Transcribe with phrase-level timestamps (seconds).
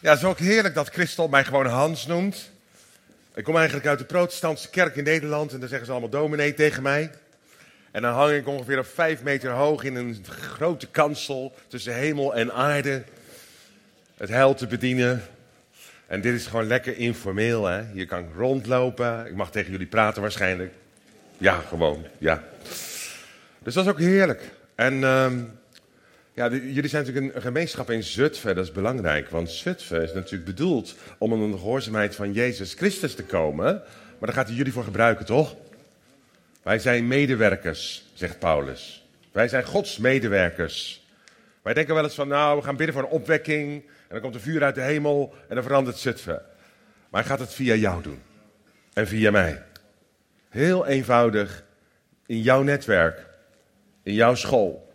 [0.00, 2.50] Ja, het is ook heerlijk dat Christel mij gewoon Hans noemt.
[3.34, 6.54] Ik kom eigenlijk uit de protestantse kerk in Nederland en daar zeggen ze allemaal dominee
[6.54, 7.10] tegen mij.
[7.90, 10.24] En dan hang ik ongeveer op vijf meter hoog in een
[10.56, 13.02] grote kansel tussen hemel en aarde.
[14.16, 15.22] Het heil te bedienen.
[16.06, 17.84] En dit is gewoon lekker informeel, hè.
[17.92, 19.26] Hier kan ik rondlopen.
[19.26, 20.72] Ik mag tegen jullie praten waarschijnlijk.
[21.38, 22.42] Ja, gewoon, ja.
[23.62, 24.42] Dus dat is ook heerlijk.
[24.74, 25.42] En ehm,
[26.36, 29.28] ja, jullie zijn natuurlijk een, gemeenschap in Zutphen, dat is belangrijk.
[29.28, 33.74] Want Zutphen is natuurlijk bedoeld om in de gehoorzaamheid van Jezus Christus te komen.
[34.18, 35.56] Maar daar gaat hij jullie voor gebruiken, toch?
[36.62, 39.06] Wij zijn medewerkers, zegt Paulus.
[39.32, 41.06] Wij zijn Gods medewerkers.
[41.62, 43.82] Wij denken wel eens van, nou, we gaan bidden voor een opwekking.
[43.82, 46.42] En dan komt er vuur uit de hemel en dan verandert Zutphen.
[47.10, 48.22] Maar hij gaat het via jou doen.
[48.92, 49.62] En via mij.
[50.48, 51.64] Heel eenvoudig.
[52.26, 53.26] In jouw netwerk.
[54.02, 54.85] In jouw school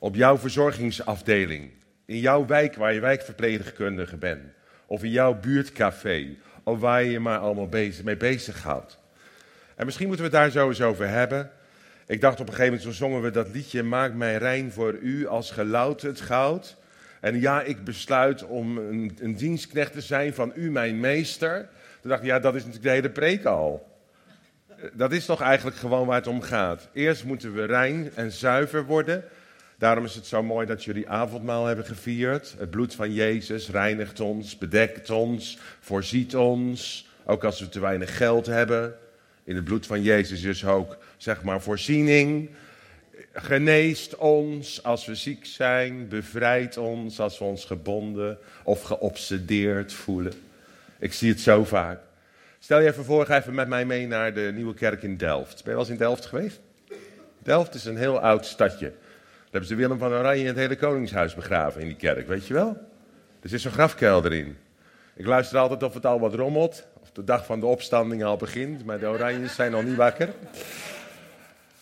[0.00, 1.70] op jouw verzorgingsafdeling,
[2.04, 4.52] in jouw wijk waar je wijkverpleegkundige bent,
[4.86, 8.98] of in jouw buurtcafé, of waar je je maar allemaal bezig, mee bezighoudt.
[9.74, 11.50] En misschien moeten we het daar zo eens over hebben.
[12.06, 14.94] Ik dacht op een gegeven moment, zo zongen we dat liedje, maak mij rein voor
[14.94, 16.76] u als gelouterd goud.
[17.20, 21.68] En ja, ik besluit om een, een dienstknecht te zijn van u, mijn meester.
[22.00, 23.88] Toen dacht ik, ja, dat is natuurlijk de hele preek al.
[24.92, 26.88] Dat is toch eigenlijk gewoon waar het om gaat.
[26.92, 29.24] Eerst moeten we rein en zuiver worden.
[29.80, 32.54] Daarom is het zo mooi dat jullie avondmaal hebben gevierd.
[32.58, 37.08] Het bloed van Jezus reinigt ons, bedekt ons, voorziet ons.
[37.24, 38.94] Ook als we te weinig geld hebben.
[39.44, 42.50] In het bloed van Jezus is ook, zeg maar, voorziening.
[43.32, 46.08] Geneest ons als we ziek zijn.
[46.08, 50.32] Bevrijdt ons als we ons gebonden of geobsedeerd voelen.
[50.98, 52.00] Ik zie het zo vaak.
[52.58, 55.54] Stel je even voor, ga even met mij mee naar de nieuwe kerk in Delft.
[55.54, 56.60] Ben je wel eens in Delft geweest?
[57.38, 58.92] Delft is een heel oud stadje
[59.50, 62.54] hebben ze Willem van Oranje in het hele Koningshuis begraven in die kerk, weet je
[62.54, 62.76] wel?
[63.42, 64.56] Er zit zo'n grafkelder in.
[65.16, 68.36] Ik luister altijd of het al wat rommelt, of de dag van de opstanding al
[68.36, 70.28] begint, maar de Oranjes zijn nog niet wakker.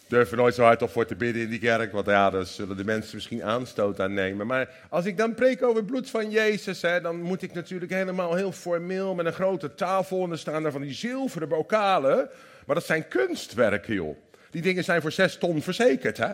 [0.09, 2.77] Durven nooit zo hard op voor te bidden in die kerk, want ja, daar zullen
[2.77, 4.47] de mensen misschien aanstoot aan nemen.
[4.47, 7.93] Maar als ik dan preek over het bloed van Jezus, hè, dan moet ik natuurlijk
[7.93, 12.29] helemaal heel formeel met een grote tafel en er staan er van die zilveren bokalen.
[12.67, 14.17] Maar dat zijn kunstwerken, joh.
[14.51, 16.33] Die dingen zijn voor zes ton verzekerd, hè?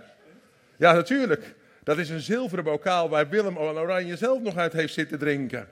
[0.76, 1.54] Ja, natuurlijk.
[1.82, 5.68] Dat is een zilveren bokaal waar Willem Oranje zelf nog uit heeft zitten drinken.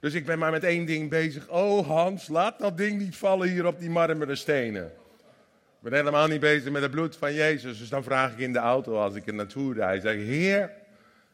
[0.00, 1.48] Dus ik ben maar met één ding bezig.
[1.48, 4.84] Oh Hans, laat dat ding niet vallen hier op die marmeren stenen.
[4.84, 7.78] Ik ben helemaal niet bezig met het bloed van Jezus.
[7.78, 10.02] Dus dan vraag ik in de auto als ik er naartoe rijd.
[10.02, 10.70] Zeg Heer,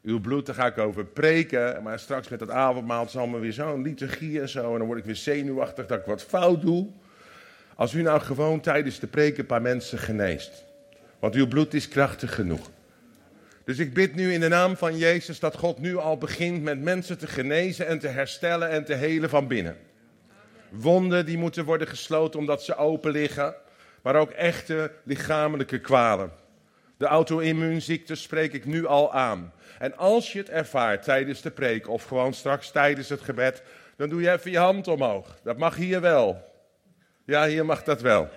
[0.03, 1.83] uw bloed, daar ga ik over preken.
[1.83, 4.73] Maar straks met dat avondmaal zal me weer zo'n liturgie en zo.
[4.73, 6.89] En dan word ik weer zenuwachtig dat ik wat fout doe.
[7.75, 10.65] Als u nou gewoon tijdens de preken een paar mensen geneest.
[11.19, 12.71] Want uw bloed is krachtig genoeg.
[13.69, 16.81] Dus ik bid nu in de naam van Jezus dat God nu al begint met
[16.81, 19.77] mensen te genezen en te herstellen en te helen van binnen.
[20.71, 23.55] Wonden die moeten worden gesloten omdat ze open liggen,
[24.03, 26.33] maar ook echte lichamelijke kwalen.
[26.97, 29.53] De auto-immuunziektes spreek ik nu al aan.
[29.79, 33.63] En als je het ervaart tijdens de preek of gewoon straks tijdens het gebed,
[33.97, 35.39] dan doe je even je hand omhoog.
[35.43, 36.45] Dat mag hier wel.
[37.25, 38.29] Ja, hier mag dat wel.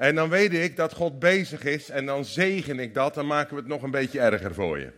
[0.00, 3.54] En dan weet ik dat God bezig is en dan zegen ik dat, dan maken
[3.54, 4.90] we het nog een beetje erger voor je.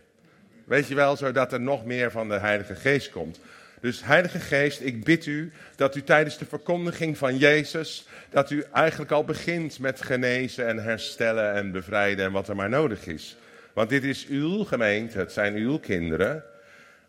[0.65, 3.39] Weet je wel, zodat er nog meer van de Heilige Geest komt.
[3.81, 8.63] Dus Heilige Geest, ik bid u dat u tijdens de verkondiging van Jezus, dat u
[8.73, 13.37] eigenlijk al begint met genezen en herstellen en bevrijden en wat er maar nodig is.
[13.73, 16.43] Want dit is uw gemeente, het zijn uw kinderen.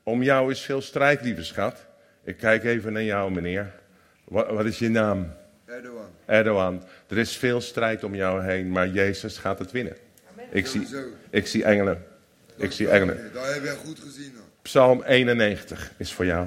[0.03, 1.87] Om jou is veel strijd, lieve schat.
[2.25, 3.72] Ik kijk even naar jou, meneer.
[4.25, 5.43] Wat, wat is je naam?
[5.66, 6.10] Erdogan.
[6.25, 6.82] Erdogan.
[7.08, 9.97] Er is veel strijd om jou heen, maar Jezus gaat het winnen.
[10.50, 10.86] Ik zie,
[11.30, 12.04] ik zie engelen.
[12.56, 13.30] Ik zie engelen.
[13.32, 14.32] Dat heb je goed gezien.
[14.34, 14.44] Hoor.
[14.62, 16.47] Psalm 91 is voor jou.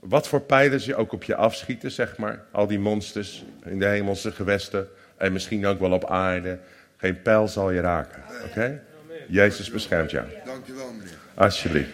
[0.00, 2.44] Wat voor pijlen ze ook op je afschieten, zeg maar.
[2.50, 4.88] Al die monsters in de hemelse gewesten.
[5.16, 6.58] En misschien ook wel op aarde.
[6.96, 8.22] Geen pijl zal je raken.
[8.44, 8.82] Oké?
[9.28, 10.26] Jezus beschermt jou.
[10.44, 11.18] Dankjewel, meneer.
[11.34, 11.90] Alsjeblieft.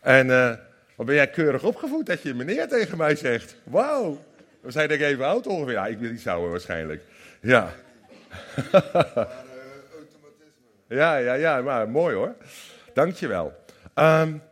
[0.00, 0.54] En uh,
[0.94, 3.56] wat ben jij keurig opgevoed dat je meneer tegen mij zegt.
[3.64, 4.24] Wauw.
[4.60, 5.72] We zijn denk ik even oud ongeveer.
[5.72, 7.02] Ja, ik wil niet zouden waarschijnlijk.
[7.40, 7.72] Ja.
[11.00, 12.34] ja, ja, ja, maar mooi hoor.
[12.94, 13.52] Dankjewel.
[13.94, 14.42] Um,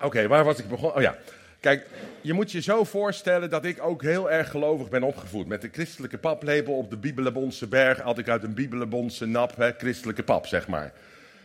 [0.00, 0.96] Oké, waar was ik begonnen?
[0.96, 1.16] Oh ja.
[1.60, 1.86] Kijk,
[2.20, 5.46] je moet je zo voorstellen dat ik ook heel erg gelovig ben opgevoed.
[5.46, 9.72] Met de christelijke paplepel op de Bibelebonse berg had ik uit een Bibelebonse nap, hè,
[9.72, 10.92] christelijke pap, zeg maar.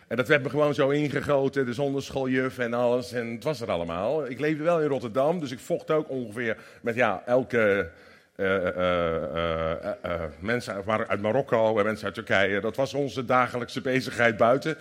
[0.07, 3.12] En dat werd me gewoon zo ingegoten, de zonderscholjuf en alles.
[3.12, 4.30] En het was er allemaal.
[4.30, 7.90] Ik leefde wel in Rotterdam, dus ik vocht ook ongeveer met ja, elke
[8.36, 9.74] uh, uh,
[10.06, 12.62] uh, mensen uit Marokko en mensen uit Turkije.
[12.62, 14.78] Dat was onze dagelijkse bezigheid buiten.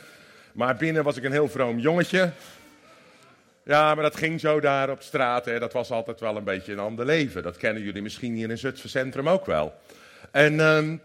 [0.53, 2.31] Maar binnen was ik een heel vroom jongetje.
[3.65, 5.45] Ja, maar dat ging zo daar op straat.
[5.45, 5.59] Hè.
[5.59, 7.43] Dat was altijd wel een beetje een ander leven.
[7.43, 9.75] Dat kennen jullie misschien hier in Zutphen Centrum ook wel.
[10.31, 10.97] En, ehm,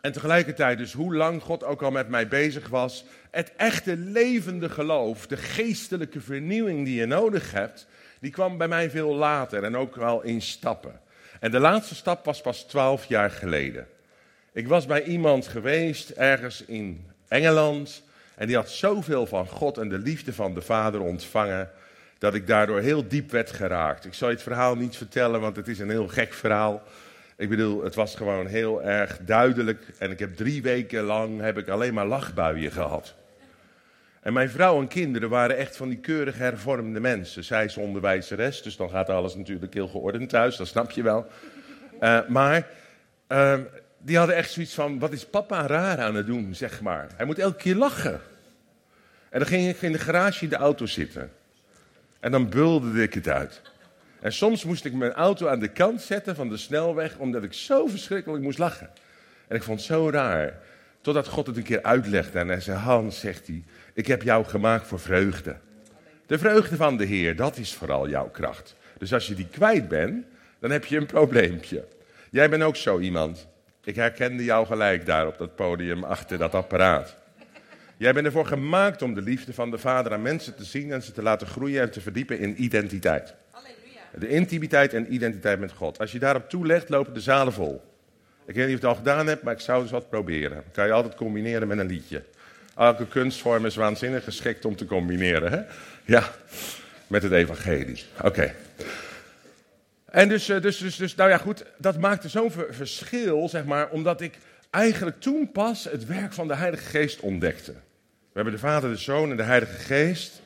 [0.00, 3.04] en tegelijkertijd dus hoe lang God ook al met mij bezig was.
[3.30, 7.86] Het echte levende geloof, de geestelijke vernieuwing die je nodig hebt,
[8.20, 11.00] die kwam bij mij veel later en ook wel in stappen.
[11.40, 13.86] En de laatste stap was pas twaalf jaar geleden.
[14.52, 18.02] Ik was bij iemand geweest, ergens in Engeland.
[18.34, 21.70] En die had zoveel van God en de liefde van de Vader ontvangen.
[22.18, 24.04] Dat ik daardoor heel diep werd geraakt.
[24.04, 26.82] Ik zal je het verhaal niet vertellen, want het is een heel gek verhaal.
[27.38, 29.82] Ik bedoel, het was gewoon heel erg duidelijk.
[29.98, 33.14] En ik heb drie weken lang heb ik alleen maar lachbuien gehad.
[34.20, 37.44] En mijn vrouw en kinderen waren echt van die keurig hervormde mensen.
[37.44, 41.26] Zij is onderwijzeres, dus dan gaat alles natuurlijk heel geordend thuis, dat snap je wel.
[42.00, 42.68] Uh, maar
[43.28, 43.58] uh,
[43.98, 47.08] die hadden echt zoiets van, wat is papa raar aan het doen, zeg maar.
[47.16, 48.20] Hij moet elke keer lachen.
[49.30, 51.30] En dan ging ik in de garage in de auto zitten.
[52.20, 53.62] En dan bulde ik het uit.
[54.20, 57.52] En soms moest ik mijn auto aan de kant zetten van de snelweg, omdat ik
[57.52, 58.90] zo verschrikkelijk moest lachen.
[59.48, 60.58] En ik vond het zo raar.
[61.00, 64.44] Totdat God het een keer uitlegde en hij zei, Hans, zegt hij, ik heb jou
[64.44, 65.56] gemaakt voor vreugde.
[66.26, 68.74] De vreugde van de Heer, dat is vooral jouw kracht.
[68.98, 70.26] Dus als je die kwijt bent,
[70.58, 71.84] dan heb je een probleempje.
[72.30, 73.46] Jij bent ook zo iemand.
[73.84, 77.16] Ik herkende jou gelijk daar op dat podium achter dat apparaat.
[77.96, 81.02] Jij bent ervoor gemaakt om de liefde van de Vader aan mensen te zien en
[81.02, 83.34] ze te laten groeien en te verdiepen in identiteit.
[84.14, 85.98] De intimiteit en identiteit met God.
[85.98, 87.82] Als je daarop toelegt, lopen de zalen vol.
[88.46, 90.56] Ik weet niet of je het al gedaan hebt, maar ik zou eens wat proberen.
[90.56, 92.22] Dat kan je altijd combineren met een liedje.
[92.76, 95.52] Elke kunstvorm is waanzinnig geschikt om te combineren.
[95.52, 95.60] Hè?
[96.04, 96.30] Ja,
[97.06, 98.04] met het evangelie.
[98.22, 98.54] Oké.
[100.04, 104.20] En dus, dus, dus, dus, nou ja, goed, dat maakte zo'n verschil, zeg maar, omdat
[104.20, 104.38] ik
[104.70, 107.72] eigenlijk toen pas het werk van de Heilige Geest ontdekte.
[107.72, 110.42] We hebben de Vader, de Zoon en de Heilige Geest.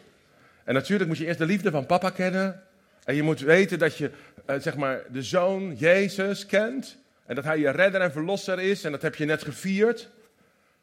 [0.65, 2.63] En natuurlijk moet je eerst de liefde van papa kennen.
[3.05, 4.11] En je moet weten dat je,
[4.59, 6.97] zeg maar, de Zoon, Jezus, kent.
[7.27, 8.85] En dat hij je redder en verlosser is.
[8.85, 10.09] En dat heb je net gevierd.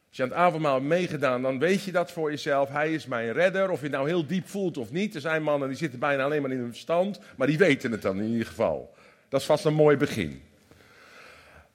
[0.07, 2.69] Als je aan het avondmaal hebt meegedaan, dan weet je dat voor jezelf.
[2.69, 3.69] Hij is mijn redder.
[3.69, 5.16] Of je het nou heel diep voelt of niet.
[5.16, 7.19] Er zijn mannen die zitten bijna alleen maar in hun verstand.
[7.36, 8.94] Maar die weten het dan in ieder geval.
[9.30, 10.42] Dat is vast een mooi begin.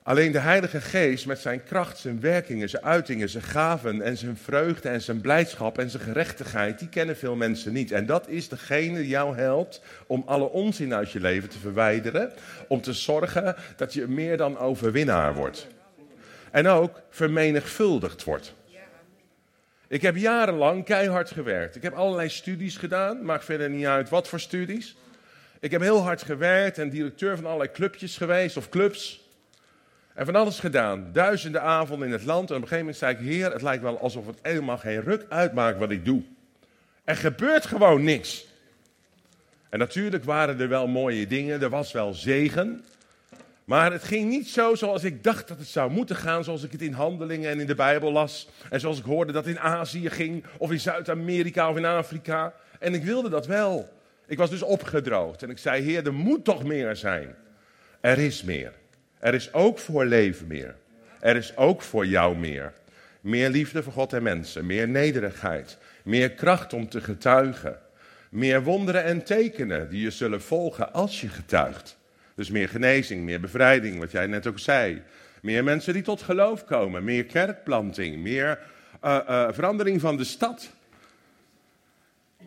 [0.06, 4.36] Alleen de Heilige Geest met zijn kracht, zijn werkingen, zijn uitingen, zijn gaven en zijn
[4.36, 7.92] vreugde en zijn blijdschap en zijn gerechtigheid, die kennen veel mensen niet.
[7.92, 12.32] En dat is degene die jou helpt om alle onzin uit je leven te verwijderen,
[12.68, 15.66] om te zorgen dat je meer dan overwinnaar wordt.
[16.50, 18.54] En ook vermenigvuldigd wordt.
[19.88, 21.76] Ik heb jarenlang keihard gewerkt.
[21.76, 24.96] Ik heb allerlei studies gedaan, maakt verder niet uit wat voor studies.
[25.60, 29.23] Ik heb heel hard gewerkt en directeur van allerlei clubjes geweest of clubs.
[30.14, 31.08] En van alles gedaan.
[31.12, 32.50] Duizenden avonden in het land.
[32.50, 35.00] En op een gegeven moment zei ik: Heer, het lijkt wel alsof het helemaal geen
[35.00, 36.22] ruk uitmaakt wat ik doe.
[37.04, 38.46] Er gebeurt gewoon niks.
[39.68, 42.84] En natuurlijk waren er wel mooie dingen, er was wel zegen.
[43.64, 46.72] Maar het ging niet zo zoals ik dacht dat het zou moeten gaan, zoals ik
[46.72, 48.48] het in handelingen en in de Bijbel las.
[48.70, 52.54] En zoals ik hoorde dat het in Azië ging, of in Zuid-Amerika of in Afrika.
[52.78, 53.88] En ik wilde dat wel.
[54.26, 57.34] Ik was dus opgedroogd en ik zei, Heer, er moet toch meer zijn.
[58.00, 58.72] Er is meer.
[59.24, 60.74] Er is ook voor leven meer.
[61.20, 62.72] Er is ook voor jou meer.
[63.20, 67.78] Meer liefde voor God en mensen, meer nederigheid, meer kracht om te getuigen.
[68.30, 71.96] Meer wonderen en tekenen die je zullen volgen als je getuigt.
[72.34, 75.02] Dus meer genezing, meer bevrijding, wat jij net ook zei.
[75.42, 78.58] Meer mensen die tot geloof komen, meer kerkplanting, meer
[79.04, 80.72] uh, uh, verandering van de stad.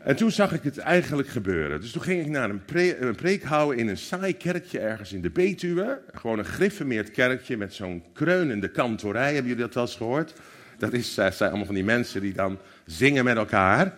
[0.07, 1.81] En toen zag ik het eigenlijk gebeuren.
[1.81, 5.13] Dus toen ging ik naar een, pre een preek houden in een saai kerkje ergens
[5.13, 6.01] in de Betuwe.
[6.13, 9.33] Gewoon een griffemeerd kerkje met zo'n kreunende kantorij.
[9.33, 10.33] Hebben jullie dat wel eens gehoord?
[10.77, 13.93] Dat is, zijn allemaal van die mensen die dan zingen met elkaar.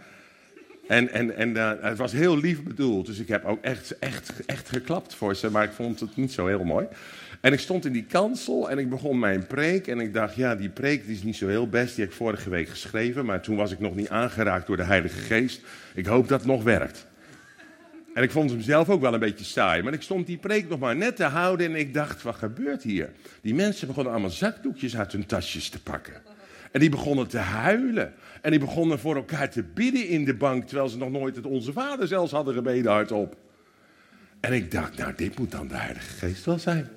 [0.87, 3.05] En, en, en uh, het was heel lief bedoeld.
[3.05, 5.51] Dus ik heb ook echt, echt, echt geklapt voor ze.
[5.51, 6.87] Maar ik vond het niet zo heel mooi.
[7.41, 9.87] En ik stond in die kansel en ik begon mijn preek.
[9.87, 11.95] En ik dacht, ja, die preek die is niet zo heel best.
[11.95, 13.25] Die heb ik vorige week geschreven.
[13.25, 15.61] Maar toen was ik nog niet aangeraakt door de Heilige Geest.
[15.93, 17.07] Ik hoop dat het nog werkt.
[18.13, 19.83] En ik vond hem zelf ook wel een beetje saai.
[19.83, 21.69] Maar ik stond die preek nog maar net te houden.
[21.69, 23.09] En ik dacht, wat gebeurt hier?
[23.41, 26.13] Die mensen begonnen allemaal zakdoekjes uit hun tasjes te pakken.
[26.71, 28.13] En die begonnen te huilen.
[28.41, 30.67] En die begonnen voor elkaar te bidden in de bank.
[30.67, 33.35] Terwijl ze nog nooit het Onze Vader zelfs hadden gebeden hardop.
[34.39, 36.89] En ik dacht, nou, dit moet dan de Heilige Geest wel zijn.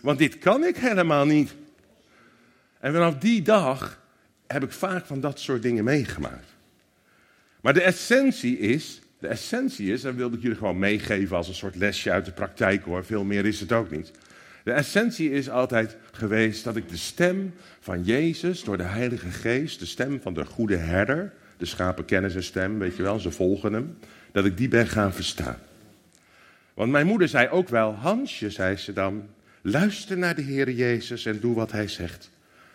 [0.00, 1.54] Want dit kan ik helemaal niet.
[2.80, 4.00] En vanaf die dag
[4.46, 6.56] heb ik vaak van dat soort dingen meegemaakt.
[7.60, 11.54] Maar de essentie is, de essentie is, en wilde ik jullie gewoon meegeven als een
[11.54, 14.10] soort lesje uit de praktijk hoor, veel meer is het ook niet.
[14.64, 19.78] De essentie is altijd geweest dat ik de stem van Jezus door de Heilige Geest,
[19.78, 23.72] de stem van de goede herder, de schapen kennen stem, weet je wel, ze volgen
[23.72, 23.98] hem,
[24.32, 25.58] dat ik die ben gaan verstaan.
[26.74, 29.28] Want mijn moeder zei ook wel, Hansje, zei ze dan,
[29.62, 32.30] luister naar de Heer Jezus en doe wat Hij zegt.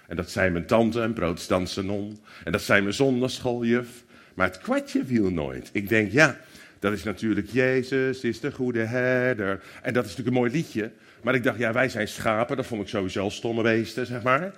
[0.08, 2.20] En dat zei mijn tante, een protestantse non.
[2.44, 4.04] En dat zei mijn zondagschooljuf.
[4.34, 5.70] Maar het kwartje viel nooit.
[5.74, 6.38] Ik denk, ja,
[6.80, 9.62] dat is natuurlijk Jezus, is de goede herder.
[9.82, 10.92] En dat is natuurlijk een mooi liedje.
[11.22, 12.58] Maar ik dacht, ja, wij zijn schapen.
[12.58, 14.54] Dat vond ik sowieso stomme beesten, zeg maar.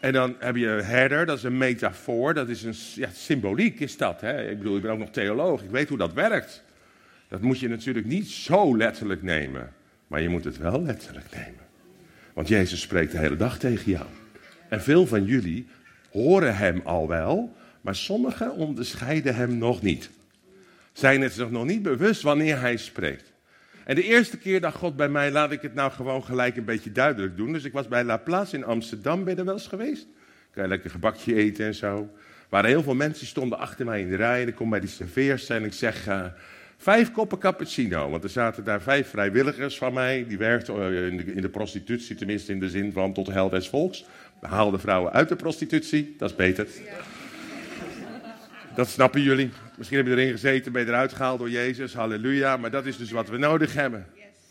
[0.00, 2.34] En dan heb je herder, dat is een metafoor.
[2.34, 4.20] Dat is een ja, symboliek, is dat.
[4.20, 4.50] Hè?
[4.50, 5.62] Ik bedoel, ik ben ook nog theoloog.
[5.62, 6.62] Ik weet hoe dat werkt.
[7.28, 9.72] Dat moet je natuurlijk niet zo letterlijk nemen.
[10.08, 11.66] Maar je moet het wel letterlijk nemen.
[12.32, 14.06] Want Jezus spreekt de hele dag tegen jou.
[14.68, 15.68] En veel van jullie
[16.10, 20.10] horen hem al wel, maar sommigen onderscheiden hem nog niet.
[20.92, 23.32] Zijn het zich nog niet bewust wanneer hij spreekt.
[23.84, 26.64] En de eerste keer dacht God bij mij, laat ik het nou gewoon gelijk een
[26.64, 27.52] beetje duidelijk doen.
[27.52, 30.06] Dus ik was bij La Place in Amsterdam, ben je er wel geweest?
[30.50, 32.10] Kan je lekker gebakje eten en zo.
[32.48, 34.42] Waren heel veel mensen stonden achter mij in de rij.
[34.42, 36.24] En ik kom bij die serveers en ik zeg, uh,
[36.78, 38.10] vijf koppen cappuccino.
[38.10, 40.24] Want er zaten daar vijf vrijwilligers van mij.
[40.28, 43.48] Die werkten eh, in de, in de prostitutie, tenminste in de zin van tot hel
[43.48, 44.04] des volks.
[44.40, 46.66] We haalden vrouwen uit de prostitutie, dat is beter.
[48.74, 49.50] Dat snappen jullie.
[49.76, 52.56] Misschien heb je erin gezeten, ben je eruit gehaald door Jezus, halleluja.
[52.56, 54.06] Maar dat is dus wat we nodig hebben.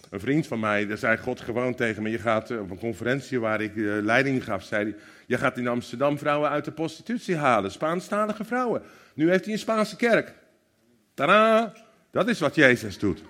[0.09, 2.79] Een vriend van mij, daar zei God gewoon tegen me, je gaat eh, op een
[2.79, 6.71] conferentie waar ik uh, leiding gaf, zei hij, je gaat in Amsterdam vrouwen uit de
[6.71, 8.81] prostitutie halen, Spaanstalige vrouwen.
[9.13, 10.33] Nu heeft hij een Spaanse kerk.
[11.13, 11.73] Tadaa!
[12.17, 13.23] Dat is wat Jezus doet.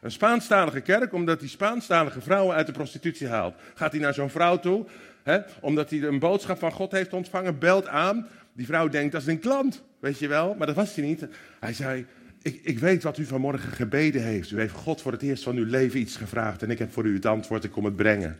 [0.00, 3.54] Een Spaanstalige kerk, omdat hij Spaanstalige vrouwen uit de prostitutie haalt.
[3.74, 4.86] Gaat hij naar zo'n vrouw toe,
[5.22, 8.26] hè, omdat hij een boodschap van God heeft ontvangen, belt aan.
[8.52, 10.54] Die vrouw denkt, dat is een klant, weet je wel.
[10.58, 11.26] Maar dat was hij niet.
[11.60, 12.06] Hij zei,
[12.42, 14.50] ik, ik weet wat u vanmorgen gebeden heeft.
[14.50, 17.04] U heeft God voor het eerst van uw leven iets gevraagd en ik heb voor
[17.04, 18.38] u het antwoord, ik kom het brengen.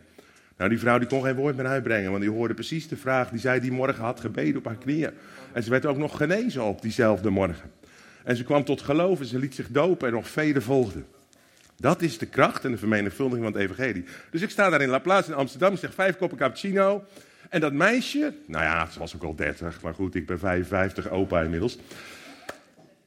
[0.57, 3.29] Nou, die vrouw die kon geen woord meer uitbrengen, want die hoorde precies de vraag
[3.29, 5.11] die zij die morgen had gebeden op haar knieën.
[5.53, 7.80] En ze werd ook nog genezen op diezelfde morgen.
[8.23, 11.05] En ze kwam tot geloof en ze liet zich dopen en nog vele volgden.
[11.77, 14.05] Dat is de kracht en de vermenigvuldiging van het evangelie.
[14.29, 17.03] Dus ik sta daar in La Place in Amsterdam, zeg vijf koppen cappuccino.
[17.49, 21.09] En dat meisje, nou ja, ze was ook al 30, maar goed, ik ben 55,
[21.09, 21.77] opa inmiddels.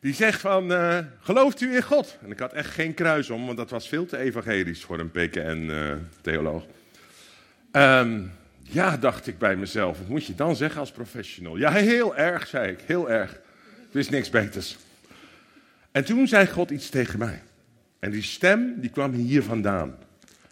[0.00, 2.18] Die zegt van, uh, gelooft u in God?
[2.24, 5.10] En ik had echt geen kruis om, want dat was veel te evangelisch voor een
[5.10, 6.64] PKN-theoloog.
[7.72, 11.56] Uh, um, ja, dacht ik bij mezelf, wat moet je dan zeggen als professional?
[11.56, 13.32] Ja, heel erg, zei ik, heel erg.
[13.92, 14.76] Er is niks beters.
[15.94, 17.42] En toen zei God iets tegen mij.
[17.98, 19.94] En die stem, die kwam hier vandaan.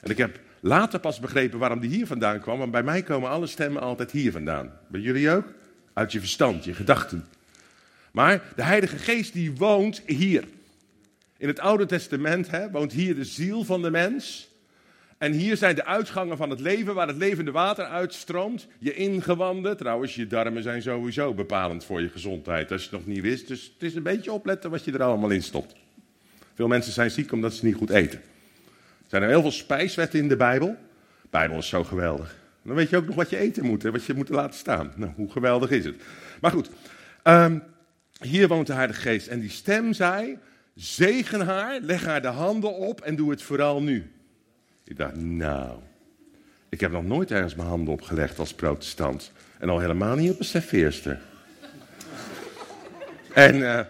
[0.01, 2.59] En ik heb later pas begrepen waarom die hier vandaan kwam.
[2.59, 4.73] Want bij mij komen alle stemmen altijd hier vandaan.
[4.89, 5.53] Bij jullie ook?
[5.93, 7.27] Uit je verstand, je gedachten.
[8.13, 10.45] Maar de Heilige Geest die woont hier.
[11.37, 14.52] In het Oude Testament hè, woont hier de ziel van de mens.
[15.23, 18.67] En hier zijn de uitgangen van het leven, waar het levende water uitstroomt.
[18.79, 22.73] Je ingewanden, trouwens, je darmen zijn sowieso bepalend voor je gezondheid.
[22.73, 25.03] Als je het nog niet wist, dus het is een beetje opletten wat je er
[25.03, 25.75] allemaal in stopt.
[26.55, 28.19] Veel mensen zijn ziek omdat ze niet goed eten.
[28.19, 30.77] Er zijn er heel veel spijswetten in de Bijbel.
[31.23, 32.37] De Bijbel is zo geweldig.
[32.63, 34.93] Dan weet je ook nog wat je eten moet, hè, wat je moet laten staan.
[34.97, 35.97] Nou, hoe geweldig is het.
[36.41, 36.71] Maar goed,
[37.25, 37.63] um,
[38.21, 39.27] hier woont de Heilige Geest.
[39.27, 40.39] En die stem zei,
[40.75, 44.11] zegen haar, leg haar de handen op en doe het vooral nu.
[44.93, 45.79] Ik dacht, nou,
[46.69, 49.33] ik heb nog nooit ergens mijn handen opgelegd als protestant.
[49.59, 51.21] En al helemaal niet op een serveerster.
[53.35, 53.81] en, uh,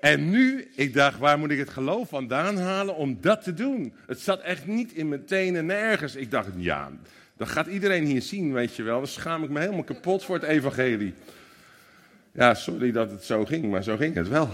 [0.00, 3.94] en nu, ik dacht, waar moet ik het geloof vandaan halen om dat te doen?
[4.06, 6.16] Het zat echt niet in mijn tenen nergens.
[6.16, 6.90] Ik dacht, ja,
[7.36, 8.98] dat gaat iedereen hier zien, weet je wel.
[8.98, 11.14] Dan schaam ik me helemaal kapot voor het evangelie.
[12.32, 14.48] Ja, sorry dat het zo ging, maar zo ging het wel.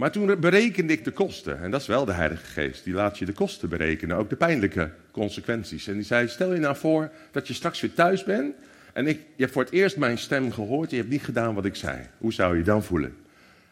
[0.00, 1.62] Maar toen berekende ik de kosten.
[1.62, 2.84] En dat is wel de Heilige Geest.
[2.84, 5.86] Die laat je de kosten berekenen, ook de pijnlijke consequenties.
[5.86, 8.54] En die zei, stel je nou voor dat je straks weer thuis bent.
[8.92, 10.90] En ik, je hebt voor het eerst mijn stem gehoord.
[10.90, 11.98] Je hebt niet gedaan wat ik zei.
[12.18, 13.16] Hoe zou je dan voelen?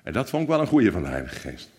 [0.02, 1.70] En dat vond ik wel een goeie van de Heilige Geest.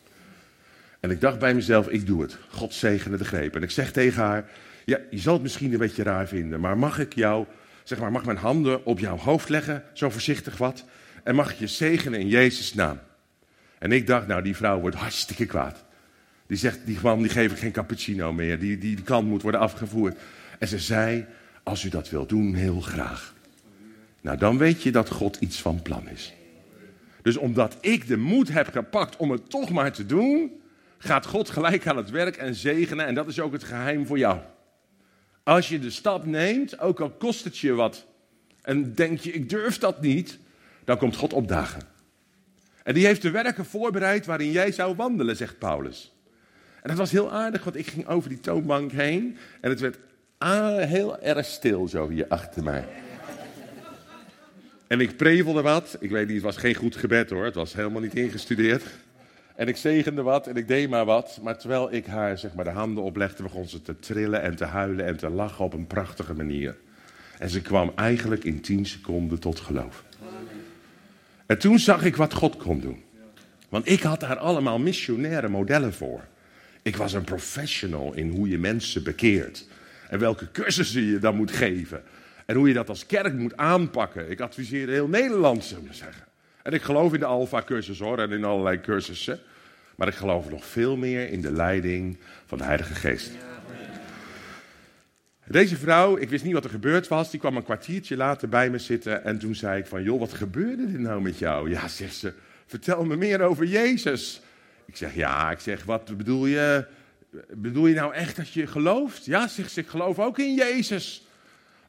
[1.00, 2.38] En ik dacht bij mezelf, ik doe het.
[2.50, 3.56] God zegene de greep.
[3.56, 4.50] En ik zeg tegen haar,
[4.86, 6.60] ja, je zal het misschien een beetje raar vinden.
[6.60, 7.46] Maar mag ik jou,
[7.84, 9.84] zeg maar, mag mijn handen op jouw hoofd leggen?
[9.94, 10.84] Zo voorzichtig wat.
[11.24, 13.00] En mag ik je zegenen in Jezus' naam?
[13.80, 15.84] En ik dacht, nou, die vrouw wordt hartstikke kwaad.
[16.48, 18.60] Die zegt, die man, die geef ik geen cappuccino meer.
[18.60, 20.18] Die, die, die klant moet worden afgevoerd.
[20.60, 21.26] En ze zei,
[21.64, 23.34] als u dat wilt doen, heel graag.
[24.22, 26.34] Nou, dan weet je dat God iets van plan is.
[27.22, 30.52] Dus omdat ik de moed heb gepakt om het toch maar te doen,
[30.98, 33.06] gaat God gelijk aan het werk en zegenen.
[33.06, 34.40] En dat is ook het geheim voor jou.
[35.44, 38.06] Als je de stap neemt, ook al kost het je wat,
[38.62, 40.40] en denk je, ik durf dat niet,
[40.84, 41.82] dan komt God opdagen.
[42.84, 46.14] En die heeft de werken voorbereid waarin jij zou wandelen, zegt Paulus.
[46.82, 49.98] En dat was heel aardig, want ik ging over die toonbank heen en het werd
[50.88, 52.88] heel erg stil zo hier achter mij.
[54.88, 55.98] En ik prevelde wat.
[56.00, 57.46] Ik weet niet, het was geen goed gebed hoor.
[57.46, 58.84] Het was helemaal niet ingestudeerd.
[59.56, 61.40] En ik zegende wat en ik deed maar wat.
[61.42, 64.66] Maar terwijl ik haar zeg maar, de handen oplegde, begon ze te trillen en te
[64.66, 66.76] huilen en te lachen op een prachtige manier.
[67.40, 70.04] En ze kwam eigenlijk in tien seconden tot geloof.
[71.50, 73.04] En toen zag ik wat God kon doen.
[73.70, 76.28] Want ik had daar allemaal missionaire modellen voor.
[76.82, 79.68] Ik was een professional in hoe je mensen bekeert.
[80.10, 82.04] En welke cursussen je dan moet geven.
[82.46, 84.30] En hoe je dat als kerk moet aanpakken.
[84.30, 86.24] Ik adviseerde heel Nederland, zullen we zeggen.
[86.64, 89.40] En ik geloof in de Alpha-cursus hoor, en in allerlei cursussen.
[89.96, 93.32] Maar ik geloof nog veel meer in de leiding van de Heilige Geest.
[95.50, 98.70] Deze vrouw, ik wist niet wat er gebeurd was, die kwam een kwartiertje later bij
[98.70, 99.24] me zitten.
[99.24, 101.70] En toen zei ik van, joh, wat gebeurde er nou met jou?
[101.70, 102.34] Ja, zegt ze,
[102.66, 104.42] vertel me meer over Jezus.
[104.86, 106.86] Ik zeg, ja, ik zeg, wat bedoel je?
[107.54, 109.26] Bedoel je nou echt dat je gelooft?
[109.26, 111.28] Ja, zegt ze, ik geloof ook in Jezus.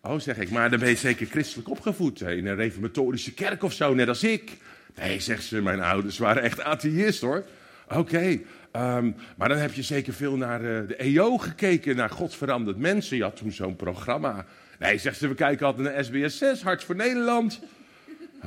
[0.02, 2.20] Oh, zeg ik, maar dan ben je zeker christelijk opgevoed.
[2.20, 4.56] In een reformatorische kerk of zo, net als ik.
[4.94, 7.44] Nee, zegt ze, mijn ouders waren echt atheïst hoor.
[7.94, 8.40] Oké,
[8.72, 12.76] ehm, maar dan heb je zeker veel naar de, de EO gekeken, naar God veranderd
[12.76, 13.16] mensen.
[13.16, 14.44] Je had toen zo'n programma.
[14.78, 17.60] Nee, zegt ze, we kijken altijd naar SBS 6, Hart voor Nederland.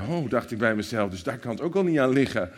[0.10, 2.50] Oh, dacht ik bij mezelf, dus daar kan het ook al niet aan liggen.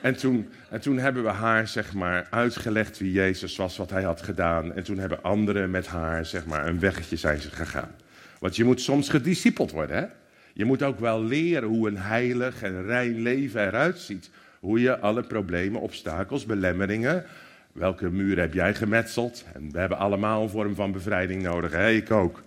[0.00, 4.02] En toen, en toen hebben we haar, zeg maar, uitgelegd wie Jezus was, wat hij
[4.02, 4.72] had gedaan.
[4.72, 7.90] En toen hebben anderen met haar, zeg maar, een weggetje zijn ze gegaan.
[8.38, 10.06] Want je moet soms gediscipeld worden, hè?
[10.52, 14.30] Je moet ook wel leren hoe een heilig en rein leven eruit ziet.
[14.62, 17.24] Hoe je alle problemen, obstakels, belemmeringen.
[17.72, 19.44] Welke muur heb jij gemetseld?
[19.54, 21.72] En we hebben allemaal een vorm van bevrijding nodig.
[21.72, 21.90] Hè?
[21.90, 22.42] Ik ook.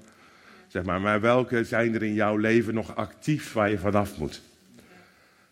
[0.68, 4.42] Zeg maar, maar welke zijn er in jouw leven nog actief waar je vanaf moet?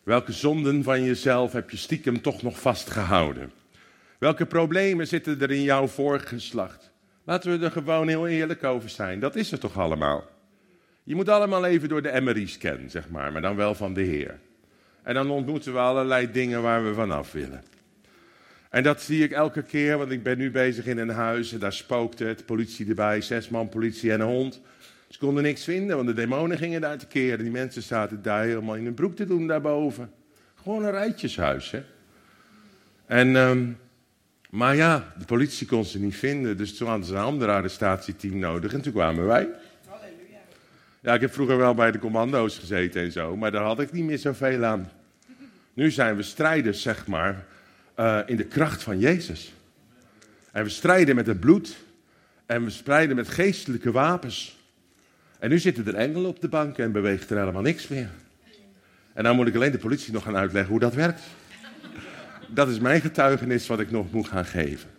[0.03, 3.51] Welke zonden van jezelf heb je stiekem toch nog vastgehouden?
[4.20, 6.91] Welke problemen zitten er in jouw voorgeslacht?
[7.24, 9.20] Laten we er gewoon heel eerlijk over zijn.
[9.20, 10.24] Dat is het toch allemaal?
[11.03, 14.39] Je moet allemaal even door de MRI-scan, zeg maar, maar dan wel van de Heer.
[15.03, 17.63] En dan ontmoeten we allerlei dingen waar we vanaf willen.
[18.69, 21.60] En dat zie ik elke keer, want ik ben nu bezig in een huis en
[21.60, 22.45] daar spookt het.
[22.45, 24.62] Politie erbij, zes man politie en een hond.
[25.08, 27.43] Ze konden niks vinden, want de demonen gingen daar te keren.
[27.43, 30.12] Die mensen zaten daar helemaal in hun broek te doen daarboven.
[30.56, 31.84] Gewoon een rijtjeshuis, hè.
[33.06, 33.77] En, um,
[34.49, 38.39] maar ja, de politie kon ze niet vinden, dus toen hadden ze een ander arrestatieteam
[38.39, 39.49] nodig en toen kwamen wij.
[41.01, 43.91] Ja, ik heb vroeger wel bij de commando's gezeten en zo, maar daar had ik
[43.91, 44.91] niet meer zoveel aan.
[45.73, 47.45] Nu zijn we strijders, zeg maar,
[47.99, 49.53] uh, in de kracht van Jezus.
[50.51, 51.75] En we strijden met het bloed
[52.45, 54.57] en we strijden met geestelijke wapens.
[55.39, 58.09] En nu zitten er engelen op de bank en beweegt er helemaal niks meer.
[59.13, 61.21] En dan moet ik alleen de politie nog gaan uitleggen hoe dat werkt.
[62.47, 64.89] Dat is mijn getuigenis wat ik nog moet gaan geven.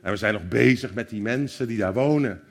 [0.00, 2.42] En we zijn nog bezig met die mensen die daar wonen.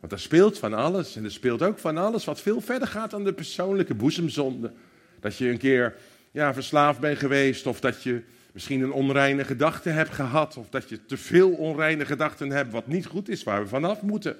[0.00, 1.16] Want er speelt van alles.
[1.16, 4.72] En er speelt ook van alles wat veel verder gaat dan de persoonlijke boezemzonde.
[5.20, 5.94] Dat je een keer
[6.38, 7.66] ja, verslaafd bent geweest.
[7.66, 8.22] Of dat je
[8.52, 10.56] misschien een onreine gedachte hebt gehad.
[10.56, 14.02] Of dat je te veel onreine gedachten hebt wat niet goed is, waar we vanaf
[14.02, 14.36] moeten.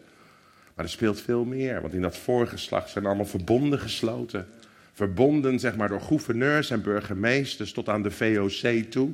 [0.75, 1.81] Maar er speelt veel meer.
[1.81, 4.49] Want in dat voorgeslacht zijn allemaal verbonden gesloten.
[4.93, 9.11] Verbonden zeg maar door gouverneurs en burgemeesters tot aan de VOC toe.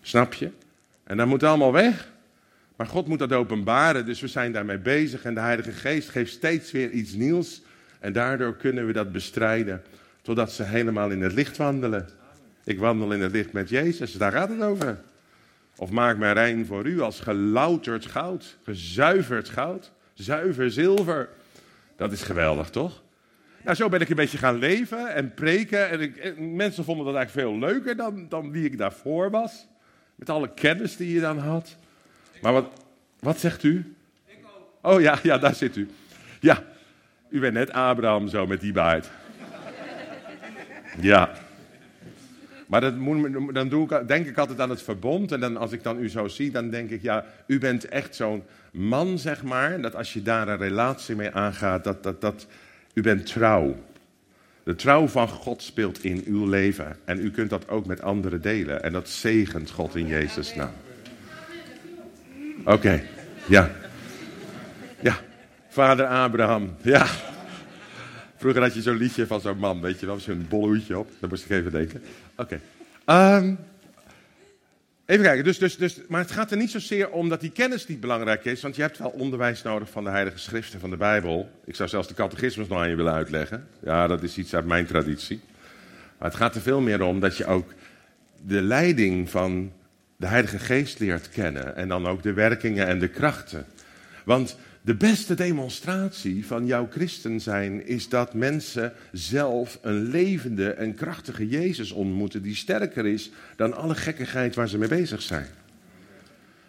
[0.00, 0.50] Snap je?
[1.04, 2.08] En dat moet allemaal weg.
[2.76, 5.24] Maar God moet dat openbaren, dus we zijn daarmee bezig.
[5.24, 7.62] En de Heilige Geest geeft steeds weer iets nieuws.
[8.00, 9.82] En daardoor kunnen we dat bestrijden.
[10.26, 12.08] Totdat ze helemaal in het licht wandelen.
[12.64, 14.98] Ik wandel in het licht met Jezus, daar gaat het over.
[15.76, 21.28] Of maak mij rein voor u als gelouterd goud, gezuiverd goud, zuiver zilver.
[21.96, 23.02] Dat is geweldig, toch?
[23.64, 25.90] Nou, zo ben ik een beetje gaan leven en preken.
[25.90, 29.66] En, ik, mensen vonden dat eigenlijk veel leuker dan, dan wie ik daarvoor was.
[30.14, 31.76] Met alle kennis die je dan had.
[32.42, 32.68] Maar wat,
[33.20, 33.94] wat zegt u?
[34.26, 34.38] Ik
[34.82, 34.94] ook.
[34.94, 35.88] Oh ja, ja, daar zit u.
[36.40, 36.64] Ja,
[37.28, 39.10] u bent net Abraham zo met die baard.
[41.00, 41.30] Ja.
[42.66, 45.32] Maar dat moet, dan doe ik, denk ik altijd aan het verbond.
[45.32, 48.14] En dan, als ik dan u zo zie, dan denk ik, ja, u bent echt
[48.14, 49.80] zo'n man, zeg maar.
[49.80, 52.46] Dat als je daar een relatie mee aangaat, dat, dat, dat,
[52.94, 53.76] u bent trouw.
[54.62, 56.96] De trouw van God speelt in uw leven.
[57.04, 58.82] En u kunt dat ook met anderen delen.
[58.82, 60.72] En dat zegent God in Jezus' naam.
[62.64, 63.02] Oké,
[63.48, 63.70] ja.
[65.00, 65.16] Ja,
[65.68, 67.06] vader Abraham, ja.
[68.36, 71.10] Vroeger had je zo'n liedje van zo'n man, weet je wel, zo'n bolhoedje op.
[71.20, 72.02] Daar moest ik even denken.
[72.36, 72.60] Oké.
[73.04, 73.54] Ehm,
[75.06, 77.86] even kijken, dus, dus, dus, maar het gaat er niet zozeer om dat die kennis
[77.86, 80.96] niet belangrijk is, want je hebt wel onderwijs nodig van de Heilige Schriften, van de
[80.96, 81.50] Bijbel.
[81.64, 83.68] Ik zou zelfs de catechismus nog aan je willen uitleggen.
[83.82, 85.40] Ja, dat is iets uit mijn traditie.
[86.18, 87.74] Maar het gaat er veel meer om dat je ook
[88.46, 89.72] de leiding van
[90.16, 91.76] de Heilige Geest leert kennen.
[91.76, 93.66] En dan ook de werkingen en de krachten.
[94.24, 100.94] Want De beste demonstratie van jouw christen zijn is dat mensen zelf een levende en
[100.94, 105.46] krachtige Jezus ontmoeten die sterker is dan alle gekkigheid waar ze mee bezig zijn.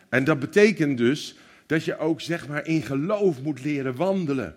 [0.10, 4.56] En dat betekent dus dat je ook zeg maar in geloof moet leren wandelen.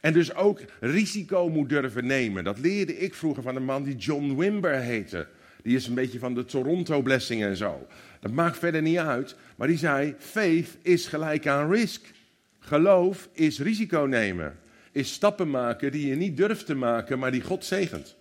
[0.00, 2.44] En dus ook risico moet durven nemen.
[2.44, 5.26] Dat leerde ik vroeger van een man die John Wimber heette.
[5.62, 7.86] Die is een beetje van de Toronto Blessing en zo.
[8.20, 9.36] Dat maakt verder niet uit.
[9.56, 12.18] Maar die zei: faith is gelijk aan risk.
[12.60, 14.58] Geloof is risico nemen.
[14.92, 18.16] Is stappen maken die je niet durft te maken, maar die God zegent.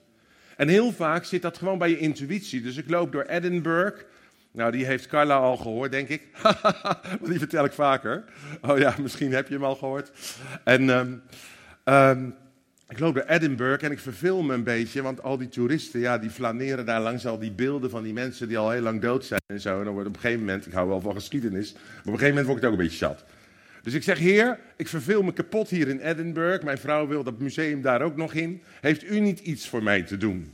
[0.57, 2.61] En heel vaak zit dat gewoon bij je intuïtie.
[2.61, 4.03] Dus ik loop door Edinburgh.
[4.51, 6.21] Nou, die heeft Carla al gehoord, denk ik.
[7.19, 8.23] Want die vertel ik vaker.
[8.61, 10.11] Oh ja, misschien heb je hem al gehoord.
[10.63, 11.21] En um,
[11.85, 12.35] um,
[12.89, 16.17] ik loop door Edinburgh en ik verveel me een beetje, want al die toeristen, ja,
[16.17, 19.25] die flaneren daar langs al die beelden van die mensen die al heel lang dood
[19.25, 19.77] zijn en zo.
[19.77, 22.11] En dan wordt op een gegeven moment, ik hou wel van geschiedenis, maar op een
[22.11, 23.25] gegeven moment word ik het ook een beetje zat.
[23.89, 26.63] Dus ik zeg, heer, ik verveel me kapot hier in Edinburgh.
[26.63, 28.61] Mijn vrouw wil dat museum daar ook nog in.
[28.81, 30.53] Heeft u niet iets voor mij te doen?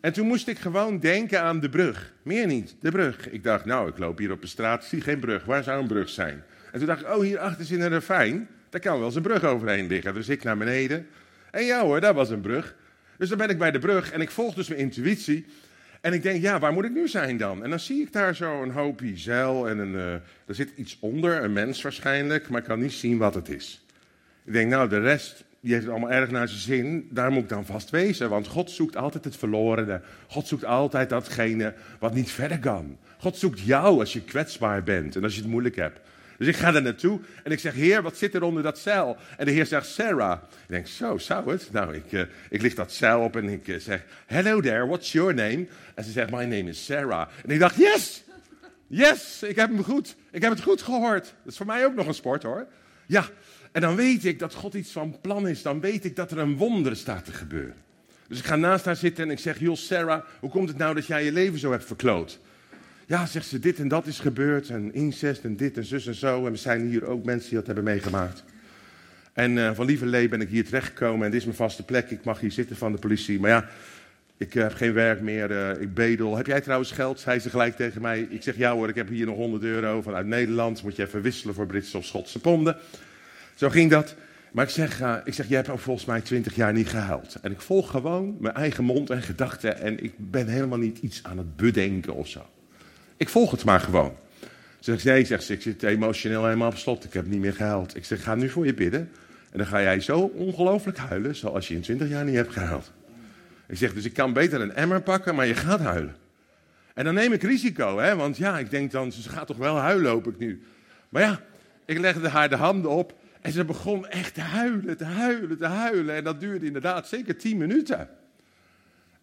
[0.00, 2.12] En toen moest ik gewoon denken aan de brug.
[2.22, 3.30] Meer niet, de brug.
[3.30, 5.44] Ik dacht, nou, ik loop hier op de straat, zie geen brug.
[5.44, 6.44] Waar zou een brug zijn?
[6.72, 8.48] En toen dacht ik, oh, hier achter zit een ravijn.
[8.70, 10.14] Daar kan wel eens een brug overheen liggen.
[10.14, 11.06] Dus ik naar beneden.
[11.50, 12.74] En ja hoor, daar was een brug.
[13.18, 15.46] Dus dan ben ik bij de brug en ik volg dus mijn intuïtie.
[16.04, 17.62] En ik denk, ja, waar moet ik nu zijn dan?
[17.62, 20.12] En dan zie ik daar zo een hoopje zeil en een, uh,
[20.46, 23.84] er zit iets onder, een mens waarschijnlijk, maar ik kan niet zien wat het is.
[24.44, 27.42] Ik denk, nou, de rest, die heeft het allemaal erg naar zijn zin, daar moet
[27.42, 28.28] ik dan vast wezen.
[28.28, 30.00] Want God zoekt altijd het verlorene.
[30.26, 32.98] God zoekt altijd datgene wat niet verder kan.
[33.18, 36.00] God zoekt jou als je kwetsbaar bent en als je het moeilijk hebt.
[36.38, 39.16] Dus ik ga daar naartoe en ik zeg, heer, wat zit er onder dat zeil?
[39.36, 40.42] En de heer zegt, Sarah.
[40.50, 41.68] Ik denk, zo, zou het?
[41.72, 45.12] Nou, ik, uh, ik licht dat zeil op en ik uh, zeg, hello there, what's
[45.12, 45.66] your name?
[45.94, 47.28] En ze zegt, my name is Sarah.
[47.44, 48.22] En ik dacht, yes,
[48.86, 50.16] yes, ik heb hem goed.
[50.30, 51.24] Ik heb het goed gehoord.
[51.24, 52.66] Dat is voor mij ook nog een sport, hoor.
[53.06, 53.24] Ja,
[53.72, 55.62] en dan weet ik dat God iets van plan is.
[55.62, 57.74] Dan weet ik dat er een wonder staat te gebeuren.
[58.28, 60.94] Dus ik ga naast haar zitten en ik zeg, joh, Sarah, hoe komt het nou
[60.94, 62.38] dat jij je leven zo hebt verkloot?
[63.06, 64.68] Ja, zegt ze, dit en dat is gebeurd.
[64.68, 66.46] En incest en dit en zus en zo.
[66.46, 68.44] En we zijn hier ook mensen die dat hebben meegemaakt.
[69.32, 71.24] En uh, van lieverlee ben ik hier terechtgekomen.
[71.24, 72.10] En dit is mijn vaste plek.
[72.10, 73.40] Ik mag hier zitten van de politie.
[73.40, 73.68] Maar ja,
[74.36, 75.50] ik uh, heb geen werk meer.
[75.50, 76.36] Uh, ik bedel.
[76.36, 77.20] Heb jij trouwens geld?
[77.20, 78.26] Zei ze gelijk tegen mij.
[78.30, 80.82] Ik zeg, ja hoor, ik heb hier nog 100 euro vanuit Nederland.
[80.82, 82.76] Moet je even wisselen voor Britse of Schotse ponden.
[83.54, 84.14] Zo ging dat.
[84.52, 87.36] Maar ik zeg, ik zeg, jij hebt volgens mij 20 jaar niet gehuild.
[87.42, 89.80] En ik volg gewoon mijn eigen mond en gedachten.
[89.80, 92.46] En ik ben helemaal niet iets aan het bedenken of zo.
[93.16, 94.16] Ik volg het maar gewoon.
[94.80, 97.04] Ze zegt, nee, zegt ze, ik zit emotioneel helemaal op slot.
[97.04, 97.96] Ik heb niet meer gehuild.
[97.96, 99.10] Ik zeg, ga nu voor je bidden.
[99.50, 102.92] En dan ga jij zo ongelooflijk huilen, zoals je in 20 jaar niet hebt gehuild.
[103.66, 106.16] Ik zeg, dus ik kan beter een emmer pakken, maar je gaat huilen.
[106.94, 109.76] En dan neem ik risico, hè, want ja, ik denk dan, ze gaat toch wel
[109.76, 110.62] huilen, hoop ik nu.
[111.08, 111.40] Maar ja,
[111.84, 115.66] ik legde haar de handen op en ze begon echt te huilen, te huilen, te
[115.66, 116.14] huilen.
[116.14, 118.08] En dat duurde inderdaad zeker 10 minuten.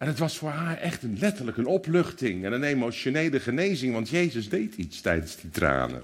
[0.02, 4.08] En het was voor haar echt een, letterlijk een opluchting en een emotionele genezing, want
[4.08, 6.02] Jezus deed iets tijdens die tranen.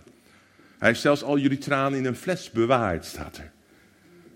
[0.79, 3.41] Hij heeft zelfs al jullie tranen in een fles bewaard, staat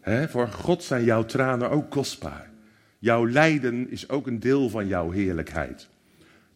[0.02, 0.28] er.
[0.28, 2.50] Voor God zijn jouw tranen ook kostbaar.
[2.98, 5.88] Jouw lijden is ook een deel van jouw heerlijkheid.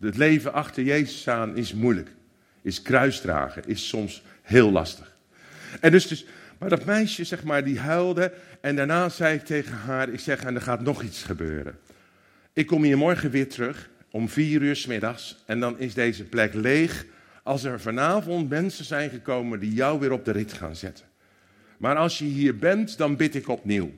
[0.01, 2.11] Het leven achter Jezus aan is moeilijk.
[2.63, 5.17] Is kruisdragen, is soms heel lastig.
[5.81, 6.27] En dus, dus,
[6.59, 8.33] maar dat meisje, zeg maar, die huilde.
[8.61, 11.79] En daarna zei ik tegen haar, ik zeg, en er gaat nog iets gebeuren.
[12.57, 16.25] Ik kom hier morgen weer terug om vier uur s middags en dan is deze
[16.25, 17.07] plek leeg
[17.43, 21.05] als er vanavond mensen zijn gekomen die jou weer op de rit gaan zetten.
[21.79, 23.91] Maar als je hier bent, dan bid ik opnieuw.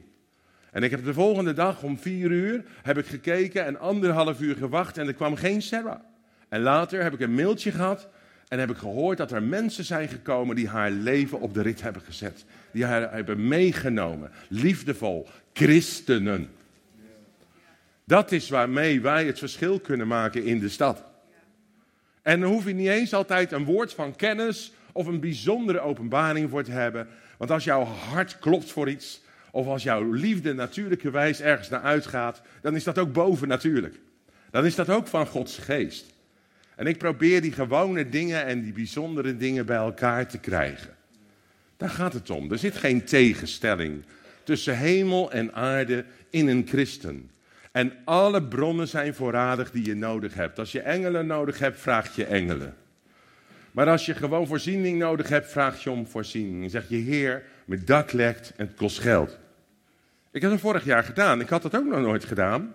[0.71, 4.57] En ik heb de volgende dag om vier uur heb ik gekeken en anderhalf uur
[4.57, 6.01] gewacht en er kwam geen Sarah.
[6.49, 8.09] En later heb ik een mailtje gehad
[8.49, 11.83] en heb ik gehoord dat er mensen zijn gekomen die haar leven op de rit
[11.83, 12.44] hebben gezet.
[12.73, 14.31] Die haar hebben meegenomen.
[14.49, 15.29] Liefdevol.
[15.53, 16.49] Christenen.
[18.09, 21.05] Dat is waarmee wij het verschil kunnen maken in de stad.
[22.23, 26.51] En dan hoef je niet eens altijd een woord van kennis of een bijzondere openbaring
[26.51, 27.09] voor te hebben.
[27.38, 31.83] Want als jouw hart klopt voor iets, of als jouw liefde natuurlijke wijs ergens naar
[31.83, 33.94] uitgaat, dan is dat ook bovennatuurlijk.
[34.51, 36.07] Dan is dat ook van Gods geest.
[36.77, 40.97] En ik probeer die gewone dingen en die bijzondere dingen bij elkaar te krijgen.
[41.77, 42.53] Daar gaat het om.
[42.53, 44.05] Er zit geen tegenstelling
[44.42, 47.31] tussen hemel en aarde in een christen.
[47.72, 50.59] En alle bronnen zijn voorradig die je nodig hebt.
[50.59, 52.74] Als je engelen nodig hebt, vraag je engelen.
[53.72, 56.62] Maar als je gewoon voorziening nodig hebt, vraag je om voorziening.
[56.62, 59.38] En zeg je, Heer, mijn dak lekt en het kost geld.
[60.31, 61.40] Ik heb het vorig jaar gedaan.
[61.40, 62.74] Ik had dat ook nog nooit gedaan.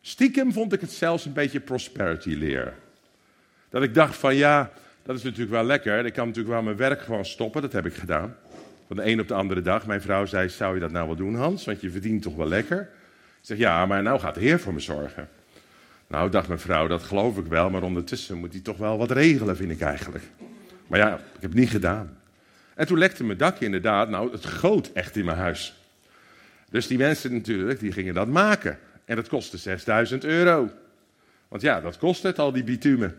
[0.00, 2.74] Stiekem vond ik het zelfs een beetje prosperity leer.
[3.68, 4.70] Dat ik dacht van ja,
[5.02, 6.06] dat is natuurlijk wel lekker.
[6.06, 7.62] Ik kan natuurlijk wel mijn werk gewoon stoppen.
[7.62, 8.36] Dat heb ik gedaan.
[8.86, 9.86] Van de een op de andere dag.
[9.86, 11.64] Mijn vrouw zei, zou je dat nou wel doen Hans?
[11.64, 12.88] Want je verdient toch wel lekker?
[13.42, 15.28] Zeg, ja, maar nou gaat de Heer voor me zorgen.
[16.06, 19.10] Nou, dacht mijn vrouw, dat geloof ik wel, maar ondertussen moet hij toch wel wat
[19.10, 20.24] regelen, vind ik eigenlijk.
[20.86, 22.18] Maar ja, ik heb het niet gedaan.
[22.74, 25.74] En toen lekte mijn dakje inderdaad, nou, het goot echt in mijn huis.
[26.70, 28.78] Dus die mensen natuurlijk, die gingen dat maken.
[29.04, 30.70] En dat kostte 6000 euro.
[31.48, 33.16] Want ja, dat kost het, al die bitumen.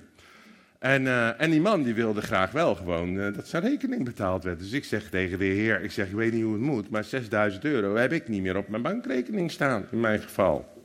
[0.84, 4.44] En, uh, en die man die wilde graag wel gewoon uh, dat zijn rekening betaald
[4.44, 4.60] werd.
[4.60, 7.04] Dus ik zeg tegen de heer, ik zeg, ik weet niet hoe het moet, maar
[7.04, 10.84] 6000 euro heb ik niet meer op mijn bankrekening staan, in mijn geval.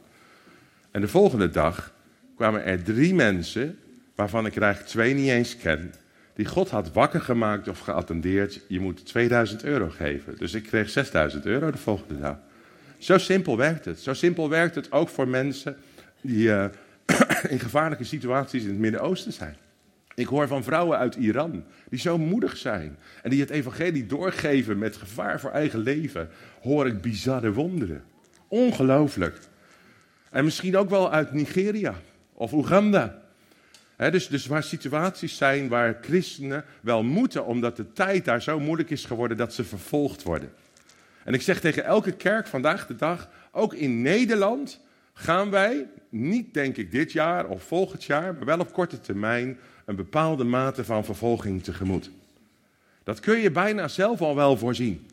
[0.91, 1.93] En de volgende dag
[2.37, 3.79] kwamen er drie mensen,
[4.15, 5.95] waarvan ik er eigenlijk twee niet eens ken,
[6.35, 10.37] die God had wakker gemaakt of geattendeerd, je moet 2000 euro geven.
[10.37, 12.37] Dus ik kreeg 6000 euro de volgende dag.
[12.99, 13.99] Zo simpel werkt het.
[13.99, 15.77] Zo simpel werkt het ook voor mensen
[16.21, 16.65] die uh,
[17.49, 19.57] in gevaarlijke situaties in het Midden-Oosten zijn.
[20.19, 24.79] Ik hoor van vrouwen uit Iran die zo moedig zijn en die het evangelie doorgeven
[24.79, 26.29] met gevaar voor eigen leven.
[26.63, 28.05] Hoor ik bizarre wonderen.
[28.49, 29.39] Ongelooflijk.
[30.31, 31.95] En misschien ook wel uit Nigeria
[32.33, 33.23] of Oeganda.
[33.97, 38.91] dus, dus waar situaties zijn waar christenen wel moeten, omdat de tijd daar zo moeilijk
[38.91, 40.53] is geworden dat ze vervolgd worden.
[41.25, 44.81] En ik zeg tegen elke kerk vandaag de dag, ook in Nederland
[45.13, 49.59] gaan wij, niet denk ik dit jaar of volgend jaar, maar wel op korte termijn,
[49.89, 52.11] een bepaalde mate van vervolging tegemoet.
[53.05, 55.07] Dat kun je bijna zelf al wel voorzien.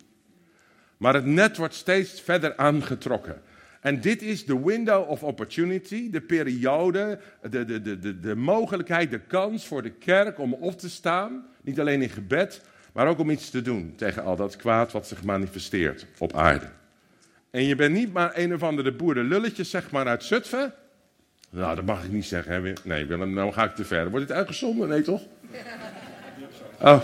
[0.97, 3.41] Maar het net wordt steeds verder aangetrokken.
[3.81, 9.11] En dit is de window of opportunity, de periode, de, de, de, de, de mogelijkheid,
[9.11, 11.45] de kans voor de kerk om op te staan.
[11.61, 12.61] Niet alleen in gebed,
[12.93, 16.69] maar ook om iets te doen tegen al dat kwaad wat zich manifesteert op aarde.
[17.49, 20.73] En je bent niet maar een of andere boerenlulletje, zeg maar, uit Zutphen.
[21.55, 22.63] Nou, dat mag ik niet zeggen.
[22.63, 22.73] Hè?
[22.83, 24.09] Nee, Willem, nou ga ik te ver.
[24.09, 24.89] Wordt dit uitgezonden?
[24.89, 25.21] Nee, toch?
[26.81, 27.03] Oh.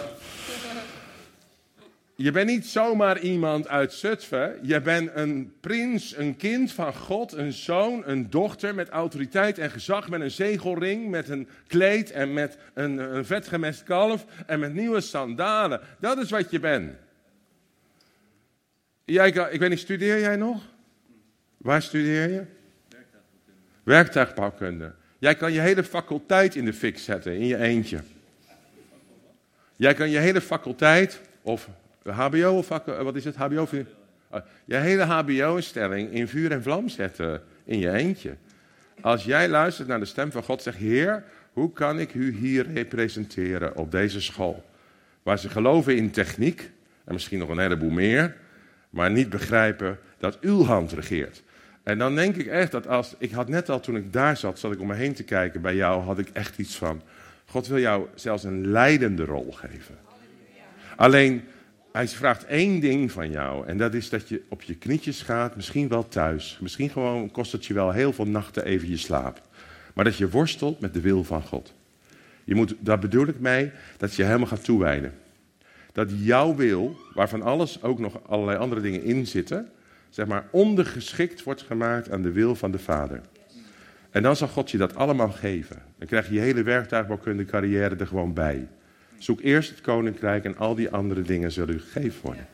[2.16, 4.60] Je bent niet zomaar iemand uit Zutphen.
[4.62, 9.72] Je bent een prins, een kind van God, een zoon, een dochter met autoriteit en
[9.72, 14.74] gezag, met een zegelring, met een kleed en met een, een vetgemest kalf en met
[14.74, 15.82] nieuwe sandalen.
[16.00, 16.92] Dat is wat je bent.
[19.06, 20.62] Jij, ik weet niet, studeer jij nog?
[21.58, 22.60] Waar studeer je?
[23.84, 24.92] Werktuigbouwkunde.
[25.18, 28.00] Jij kan je hele faculteit in de fik zetten, in je eentje.
[29.76, 31.70] Jij kan je hele faculteit, of
[32.04, 33.68] HBO, of wat is het, HBO?
[34.30, 38.36] Ah, je hele HBO-instelling in vuur en vlam zetten, in je eentje.
[39.02, 42.72] Als jij luistert naar de stem van God, zeg Heer, hoe kan ik u hier
[42.74, 44.66] representeren op deze school?
[45.24, 46.72] Waar ze geloven in techniek,
[47.04, 48.36] en misschien nog een heleboel meer,
[48.90, 51.44] maar niet begrijpen dat uw hand regeert.
[51.84, 54.60] En dan denk ik echt dat als, ik had net al toen ik daar zat,
[54.60, 57.02] zat ik om me heen te kijken bij jou, had ik echt iets van,
[57.46, 59.98] God wil jou zelfs een leidende rol geven.
[60.96, 61.44] Alleen,
[61.92, 65.56] hij vraagt één ding van jou en dat is dat je op je knietjes gaat,
[65.56, 66.58] misschien wel thuis.
[66.62, 69.42] Misschien gewoon kost het je wel heel veel nachten even je slaap.
[69.94, 71.74] Maar dat je worstelt met de wil van God.
[72.44, 75.14] Je moet, daar bedoel ik mee dat je helemaal gaat toewijden.
[75.92, 79.70] Dat jouw wil, waarvan alles ook nog allerlei andere dingen in zitten,
[80.12, 83.22] zeg maar, ondergeschikt wordt gemaakt aan de wil van de Vader.
[84.10, 85.82] En dan zal God je dat allemaal geven.
[85.98, 88.68] Dan krijg je je hele werktuigbouwkunde carrière er gewoon bij.
[89.18, 92.48] Zoek eerst het koninkrijk en al die andere dingen zullen u gegeven worden.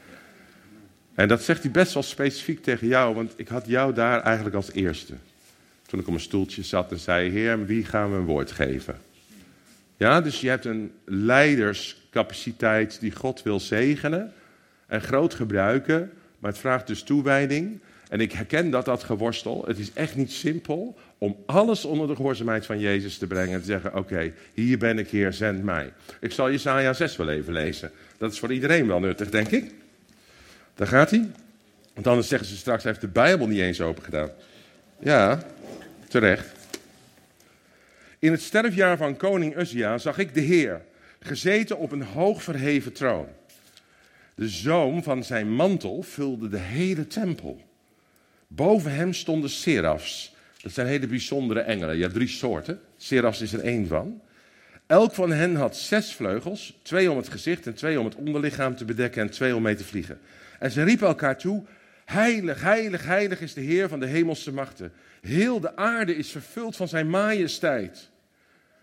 [1.16, 4.56] En dat zegt hij best wel specifiek tegen jou, want ik had jou daar eigenlijk
[4.56, 5.14] als eerste.
[5.86, 8.98] Toen ik op mijn stoeltje zat en zei, Heer, wie gaan we een woord geven?
[9.98, 14.34] Ja, dus je hebt een leiderscapaciteit die God wil zegenen
[14.88, 16.12] en groot gebruiken
[16.48, 17.80] maar het vraagt dus toewijding.
[18.10, 19.64] En ik herken dat dat geworstel.
[19.68, 23.54] Het is echt niet simpel om alles onder de gehoorzaamheid van Jezus te brengen.
[23.54, 25.94] En te zeggen, oké, hier ben ik, Heer, zend mij.
[26.20, 27.92] Ik zal Jesaja 6 wel even lezen.
[28.18, 29.72] Dat is voor iedereen wel nuttig, denk ik.
[30.76, 31.30] Daar gaat hij.
[31.94, 34.30] Want anders zeggen ze straks, hij heeft de Bijbel niet eens open gedaan.
[35.00, 35.40] Ja,
[36.08, 36.52] terecht.
[38.20, 40.82] In het sterfjaar van koning Uzia zag ik de Heer,
[41.20, 43.28] gezeten op een hoog verheven troon.
[44.38, 47.62] De zoom van zijn mantel vulde de hele tempel.
[48.48, 50.36] Boven hem stonden serafs.
[50.62, 51.96] Dat zijn hele bijzondere engelen.
[51.96, 52.80] Je hebt drie soorten.
[52.98, 54.22] Serafs is er één van.
[54.88, 56.80] Elk van hen had zes vleugels.
[56.82, 59.76] Twee om het gezicht en twee om het onderlichaam te bedekken en twee om mee
[59.76, 60.20] te vliegen.
[60.60, 61.64] En ze riepen elkaar toe.
[62.06, 64.92] Heilig, heilig, heilig is de Heer van de hemelse machten.
[65.22, 68.10] Heel de aarde is vervuld van zijn majesteit.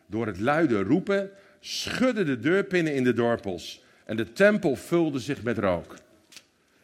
[0.06, 5.42] Door het luide roepen schudden de deurpinnen in de dorpels en de tempel vulde zich
[5.42, 5.94] met rook.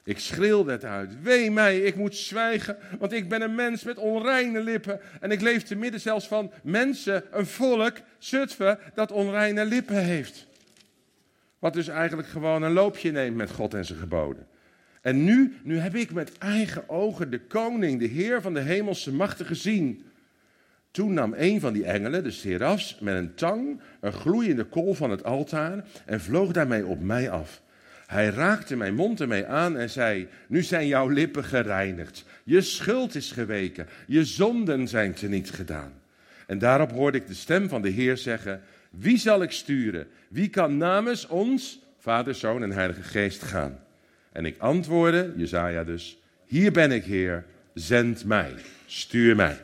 [0.05, 1.23] Ik schreeuwde het uit.
[1.23, 5.01] Wee mij, ik moet zwijgen, want ik ben een mens met onreine lippen.
[5.21, 10.47] En ik leef te midden zelfs van mensen, een volk, Zutphen, dat onreine lippen heeft.
[11.59, 14.47] Wat dus eigenlijk gewoon een loopje neemt met God en zijn geboden.
[15.01, 19.13] En nu, nu heb ik met eigen ogen de koning, de heer van de hemelse
[19.13, 20.05] machten gezien.
[20.91, 25.11] Toen nam een van die engelen, de serafs, met een tang een gloeiende kool van
[25.11, 27.63] het altaar en vloog daarmee op mij af.
[28.07, 32.25] Hij raakte mijn mond ermee aan en zei: Nu zijn jouw lippen gereinigd.
[32.45, 33.87] Je schuld is geweken.
[34.07, 35.93] Je zonden zijn teniet gedaan.
[36.47, 40.07] En daarop hoorde ik de stem van de Heer zeggen: Wie zal ik sturen?
[40.29, 43.79] Wie kan namens ons, Vader, Zoon en Heilige Geest gaan?
[44.33, 48.53] En ik antwoordde, Jezaja dus: Hier ben ik, Heer, zend mij,
[48.87, 49.59] stuur mij.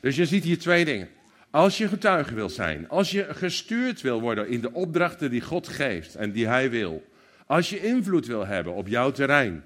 [0.00, 1.08] Dus je ziet hier twee dingen.
[1.50, 5.68] Als je getuige wil zijn, als je gestuurd wil worden in de opdrachten die God
[5.68, 7.04] geeft en die Hij wil,
[7.46, 9.64] als je invloed wil hebben op jouw terrein,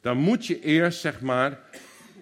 [0.00, 1.58] dan moet je eerst, zeg maar,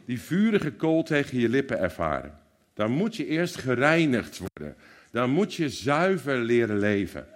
[0.05, 2.39] die vurige kool tegen je lippen ervaren.
[2.75, 4.77] Dan moet je eerst gereinigd worden.
[5.11, 7.27] Dan moet je zuiver leren leven.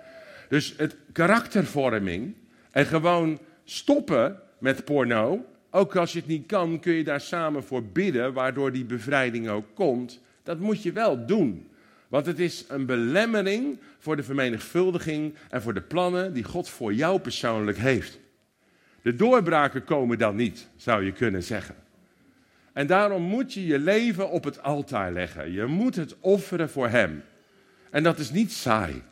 [0.48, 2.34] Dus het karaktervorming
[2.70, 5.46] en gewoon stoppen met porno.
[5.76, 9.48] Ook als je het niet kan, kun je daar samen voor bidden, waardoor die bevrijding
[9.48, 10.20] ook komt.
[10.42, 11.68] Dat moet je wel doen.
[12.08, 16.94] Want het is een belemmering voor de vermenigvuldiging en voor de plannen die God voor
[16.94, 18.18] jou persoonlijk heeft.
[19.02, 21.74] De doorbraken komen dan niet, zou je kunnen zeggen.
[22.72, 25.52] En daarom moet je je leven op het altaar leggen.
[25.52, 27.22] Je moet het offeren voor Hem.
[27.90, 29.02] En dat is niet saai.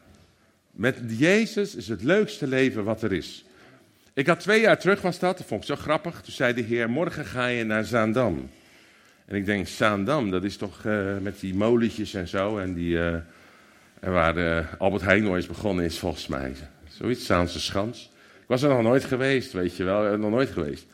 [0.70, 3.44] Met Jezus is het leukste leven wat er is.
[4.14, 6.20] Ik had twee jaar terug was dat, dat vond ik zo grappig.
[6.20, 8.50] Toen zei de Heer, morgen ga je naar Zaandam.
[9.24, 12.58] En ik denk, Zaandam, dat is toch uh, met die molentjes en zo.
[12.58, 13.14] En, die, uh,
[14.00, 16.52] en waar uh, Albert Heijn ooit begonnen is, volgens mij.
[16.88, 18.10] Zoiets, Zaanse Schans.
[18.40, 20.86] Ik was er nog nooit geweest, weet je wel, nog nooit geweest.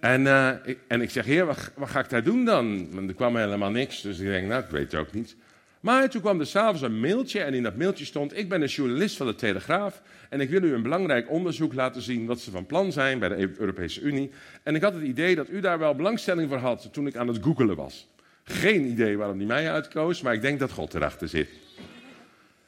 [0.00, 0.26] En,
[0.64, 2.94] ik, en ik zeg, heer, wat, ga ik daar doen dan?
[2.94, 5.36] Want er kwam helemaal niks, dus ik denk, nou, ik weet het ook niet.
[5.82, 8.68] Maar toen kwam er s'avonds een mailtje en in dat mailtje stond: Ik ben een
[8.68, 12.50] journalist van de Telegraaf en ik wil u een belangrijk onderzoek laten zien wat ze
[12.50, 14.30] van plan zijn bij de Europese Unie.
[14.62, 17.28] En ik had het idee dat u daar wel belangstelling voor had toen ik aan
[17.28, 18.08] het googelen was.
[18.44, 21.48] Geen idee waarom die mij uitkoos, maar ik denk dat God erachter zit.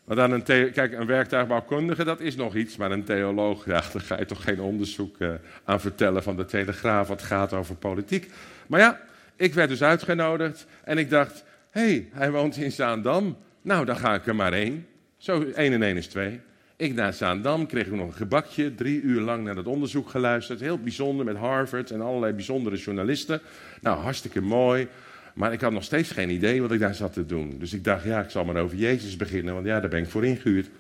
[0.05, 4.18] Want aan een kijk, een werktuigbouwkundige, dat is nog iets, maar een theoloog, daar ga
[4.18, 8.31] je toch geen onderzoek uh, aan vertellen van de Telegraaf wat gaat over politiek.
[8.66, 9.00] Maar ja,
[9.37, 13.37] ik werd dus uitgenodigd en ik dacht, Hé, hey, hij woont in Zaandam.
[13.62, 14.87] Nou, dan ga ik er maar één.
[15.16, 16.40] Zo, één en één is twee.
[16.77, 20.61] Ik naar Zaandam, kreeg ik nog een gebakje, drie uur lang naar dat onderzoek geluisterd.
[20.61, 23.41] Heel bijzonder met Harvard en allerlei bijzondere journalisten.
[23.81, 24.89] Nou, hartstikke mooi.
[25.35, 27.59] Maar ik had nog steeds geen idee wat ik daar zat te doen.
[27.59, 30.09] Dus ik dacht, ja, ik zal maar over Jezus beginnen, want ja, daar ben ik
[30.09, 30.71] voor ingehuurd.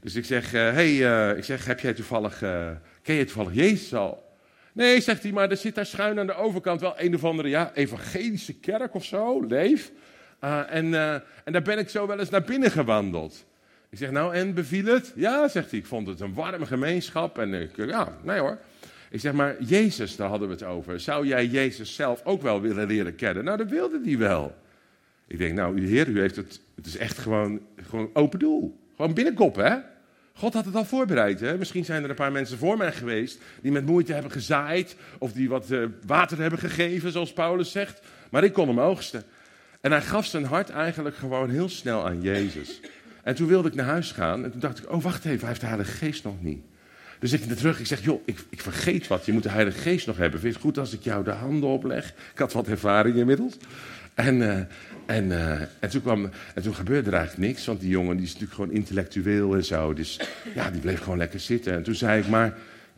[0.00, 0.92] Dus ik zeg, hé, uh, hey,
[1.30, 2.68] uh, ik zeg, heb jij toevallig, uh,
[3.02, 4.24] ken je toevallig Jezus al?
[4.72, 7.48] Nee, zegt hij, maar er zit daar schuin aan de overkant wel een of andere,
[7.48, 9.92] ja, evangelische kerk of zo, leef.
[10.44, 10.94] Uh, en,
[11.44, 13.44] en daar ben ik zo wel eens naar binnen gewandeld.
[13.90, 15.12] Ik zeg, nou, en beviel het?
[15.14, 17.38] Ja, zegt hij, ik vond het een warme gemeenschap.
[17.38, 18.58] En ik, ja, nee hoor.
[19.10, 21.00] Ik zeg, maar Jezus, daar hadden we het over.
[21.00, 23.44] Zou jij Jezus zelf ook wel willen leren kennen?
[23.44, 24.56] Nou, dat wilde hij wel.
[25.26, 28.80] Ik denk, nou, uw Heer, u heeft het, het is echt gewoon, gewoon open doel.
[28.96, 29.76] Gewoon binnenkop, hè?
[30.32, 31.40] God had het al voorbereid.
[31.40, 31.58] Hè?
[31.58, 35.32] Misschien zijn er een paar mensen voor mij geweest die met moeite hebben gezaaid of
[35.32, 38.00] die wat uh, water hebben gegeven, zoals Paulus zegt.
[38.30, 39.22] Maar ik kon hem oogsten.
[39.80, 42.80] En hij gaf zijn hart eigenlijk gewoon heel snel aan Jezus.
[43.26, 45.48] En toen wilde ik naar huis gaan en toen dacht ik, oh wacht even, hij
[45.48, 46.60] heeft de Heilige Geest nog niet.
[47.18, 49.78] Dus ik naar terug, ik zeg, joh, ik, ik vergeet wat, je moet de Heilige
[49.78, 50.40] Geest nog hebben.
[50.40, 52.08] Vind je het goed als ik jou de handen opleg?
[52.32, 53.56] Ik had wat ervaring inmiddels.
[54.14, 54.58] En, uh,
[55.06, 58.24] en, uh, en, toen kwam, en toen gebeurde er eigenlijk niks, want die jongen die
[58.24, 59.94] is natuurlijk gewoon intellectueel en zo.
[59.94, 60.20] Dus
[60.54, 61.72] ja, die bleef gewoon lekker zitten.
[61.72, 62.56] En toen zei ik, maar,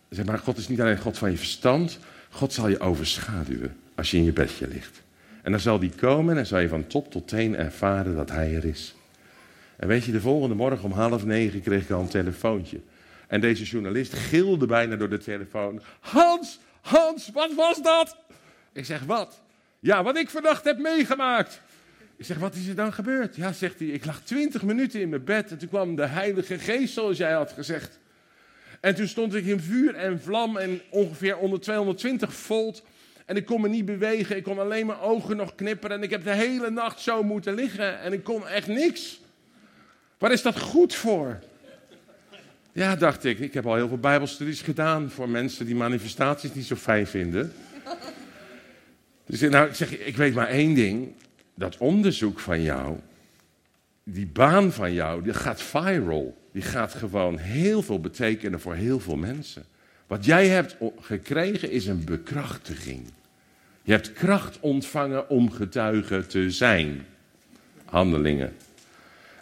[0.09, 1.99] zeg maar God is niet alleen God van je verstand,
[2.31, 5.03] God zal je overschaduwen als je in je bedje ligt.
[5.43, 8.55] En dan zal die komen en zal je van top tot teen ervaren dat hij
[8.55, 8.97] er is.
[9.79, 12.81] En weet je, de volgende morgen om half negen kreeg ik al een telefoontje.
[13.27, 15.83] En deze journalist gilde bijna door de telefoon.
[16.01, 18.17] Hans, Hans, wat was dat?
[18.73, 19.41] Ik zeg, wat?
[19.81, 21.61] Ja, wat ik vannacht heb meegemaakt.
[22.17, 23.37] Ik zeg, wat is er dan gebeurd?
[23.37, 26.59] Ja, zegt hij, ik lag twintig minuten in mijn bed en toen kwam de Heilige
[26.59, 27.99] Geest, zoals jij had gezegd.
[28.81, 32.83] En toen stond ik in vuur en vlam en ongeveer onder 220 volt.
[33.27, 35.97] En ik kon me niet bewegen, ik kon alleen mijn ogen nog knipperen.
[35.97, 39.20] En ik heb de hele nacht zo moeten liggen en ik kon echt niks.
[40.19, 41.39] Waar is dat goed voor?
[42.73, 43.39] Ja, dacht ik.
[43.39, 47.53] Ik heb al heel veel Bijbelstudies gedaan voor mensen die manifestaties niet zo fijn vinden.
[49.27, 51.12] Dus nou, ik zeg, ik weet maar één ding.
[51.55, 52.97] Dat onderzoek van jou,
[54.05, 56.37] die baan van jou, die gaat viral.
[56.53, 59.64] Die gaat gewoon heel veel betekenen voor heel veel mensen.
[60.07, 63.03] Wat jij hebt gekregen is een bekrachtiging.
[63.83, 67.07] Je hebt kracht ontvangen om getuige te zijn.
[67.85, 68.57] Handelingen.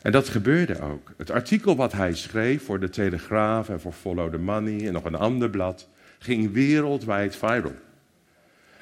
[0.06, 1.12] En dat gebeurde ook.
[1.16, 5.04] Het artikel wat hij schreef voor de Telegraaf en voor Follow the Money en nog
[5.04, 5.88] een ander blad,
[6.18, 7.74] ging wereldwijd viral.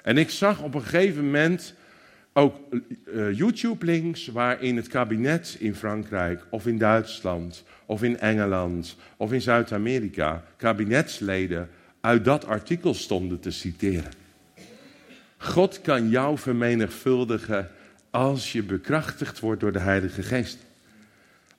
[0.03, 1.75] En ik zag op een gegeven moment
[2.33, 2.57] ook
[3.07, 9.41] uh, YouTube-links waarin het kabinet in Frankrijk of in Duitsland of in Engeland of in
[9.41, 11.69] Zuid-Amerika kabinetsleden
[12.01, 14.13] uit dat artikel stonden te citeren.
[15.37, 17.71] God kan jou vermenigvuldigen
[18.11, 20.59] als je bekrachtigd wordt door de Heilige Geest.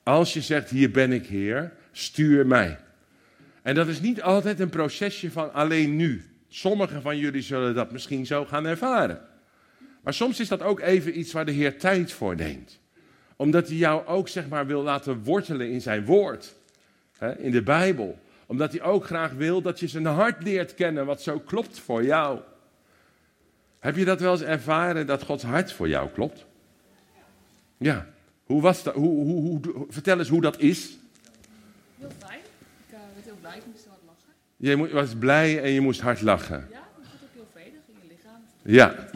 [0.06, 2.78] Als je zegt, hier ben ik Heer, stuur mij.
[3.62, 6.24] En dat is niet altijd een procesje van alleen nu.
[6.48, 9.20] Sommigen van jullie zullen dat misschien zo gaan ervaren.
[10.02, 12.80] Maar soms is dat ook even iets waar de Heer tijd voor neemt.
[13.36, 16.54] Omdat hij jou ook zeg maar wil laten wortelen in zijn woord.
[17.18, 18.18] Hè, in de Bijbel.
[18.46, 22.04] Omdat hij ook graag wil dat je zijn hart leert kennen wat zo klopt voor
[22.04, 22.40] jou.
[23.78, 26.46] Heb je dat wel eens ervaren dat Gods hart voor jou klopt?
[27.76, 28.14] Ja.
[28.46, 28.94] Hoe was dat?
[28.94, 30.96] Hoe, hoe, hoe, vertel eens hoe dat is.
[31.98, 32.38] Heel fijn.
[32.86, 34.32] Ik uh, werd heel blij, ik moest hard lachen.
[34.56, 36.68] Je was blij en je moest hard lachen.
[36.70, 38.40] Ja, je voelt ook heel vredig in je lichaam.
[38.62, 39.08] Ja.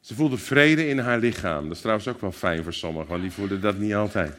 [0.00, 1.62] Ze voelde vrede in haar lichaam.
[1.62, 4.32] Dat is trouwens ook wel fijn voor sommigen, want die voelen dat niet altijd.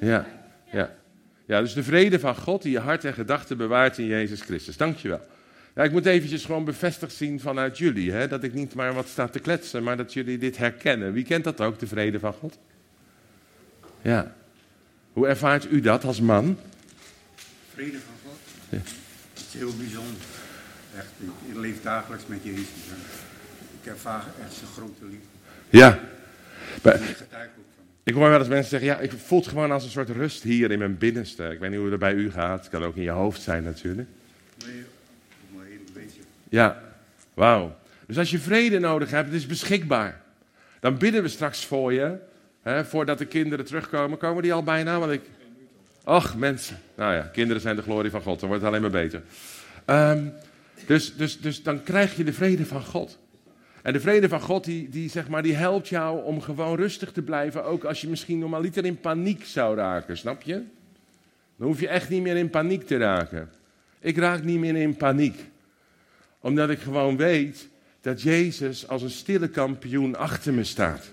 [0.00, 0.26] Ja,
[0.72, 0.98] ja.
[1.46, 4.76] Ja, dus de vrede van God die je hart en gedachten bewaart in Jezus Christus.
[4.76, 5.20] Dankjewel.
[5.74, 8.12] Ja, ik moet eventjes gewoon bevestigd zien vanuit jullie.
[8.12, 8.28] Hè?
[8.28, 11.12] Dat ik niet maar wat sta te kletsen, maar dat jullie dit herkennen.
[11.12, 12.58] Wie kent dat ook, de vrede van God?
[14.02, 14.34] Ja.
[15.12, 16.58] Hoe ervaart u dat als man?
[17.74, 18.38] Vrede van God?
[18.68, 18.78] Ja.
[19.34, 20.20] Het is heel bijzonder.
[20.96, 21.08] Echt,
[21.48, 22.66] ik leef dagelijks met Jezus.
[23.80, 25.26] Ik ervaar echt zijn grote liefde.
[25.70, 26.00] Ja.
[26.82, 27.00] Maar.
[28.02, 30.42] Ik hoor wel eens mensen zeggen, ja, ik voel het gewoon als een soort rust
[30.42, 31.44] hier in mijn binnenste.
[31.44, 32.60] Ik weet niet hoe het bij u gaat.
[32.60, 34.08] Het kan ook in je hoofd zijn natuurlijk.
[34.66, 34.84] Nee,
[35.54, 36.20] maar een beetje.
[36.48, 36.82] Ja,
[37.34, 37.76] wauw.
[38.06, 40.20] Dus als je vrede nodig hebt, het is beschikbaar.
[40.80, 42.16] Dan bidden we straks voor je.
[42.64, 44.98] Voordat de kinderen terugkomen, komen die al bijna?
[44.98, 45.22] Want ik...
[46.04, 46.78] Och, mensen.
[46.94, 48.40] Nou ja, kinderen zijn de glorie van God.
[48.40, 49.22] Dan wordt het alleen maar beter.
[49.86, 50.32] Um,
[50.86, 53.18] dus, dus, dus dan krijg je de vrede van God.
[53.82, 57.12] En de vrede van God, die, die, zeg maar, die helpt jou om gewoon rustig
[57.12, 57.64] te blijven.
[57.64, 60.62] Ook als je misschien normaliter in paniek zou raken, snap je?
[61.56, 63.50] Dan hoef je echt niet meer in paniek te raken.
[64.00, 65.44] Ik raak niet meer in paniek.
[66.40, 67.68] Omdat ik gewoon weet
[68.00, 71.10] dat Jezus als een stille kampioen achter me staat.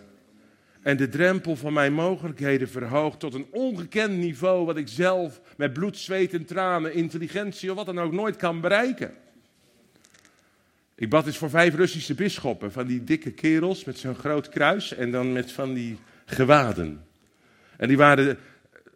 [0.87, 4.65] En de drempel van mijn mogelijkheden verhoogt tot een ongekend niveau.
[4.65, 8.61] wat ik zelf met bloed, zweet en tranen, intelligentie of wat dan ook nooit kan
[8.61, 9.13] bereiken.
[10.95, 14.93] Ik bad eens voor vijf Russische bisschoppen, van die dikke kerels met zo'n groot kruis
[14.93, 17.05] en dan met van die gewaden.
[17.77, 18.37] En die waren,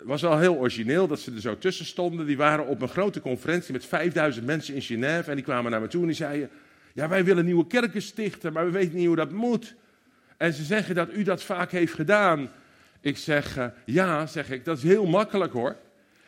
[0.01, 2.25] was wel heel origineel dat ze er zo tussen stonden.
[2.25, 5.81] Die waren op een grote conferentie met 5000 mensen in Genève en die kwamen naar
[5.81, 6.49] me toe en die zeiden,
[6.93, 9.75] ja wij willen nieuwe kerken stichten, maar we weten niet hoe dat moet.
[10.41, 12.49] En ze zeggen dat u dat vaak heeft gedaan.
[13.01, 15.75] Ik zeg, uh, ja, zeg ik, dat is heel makkelijk hoor.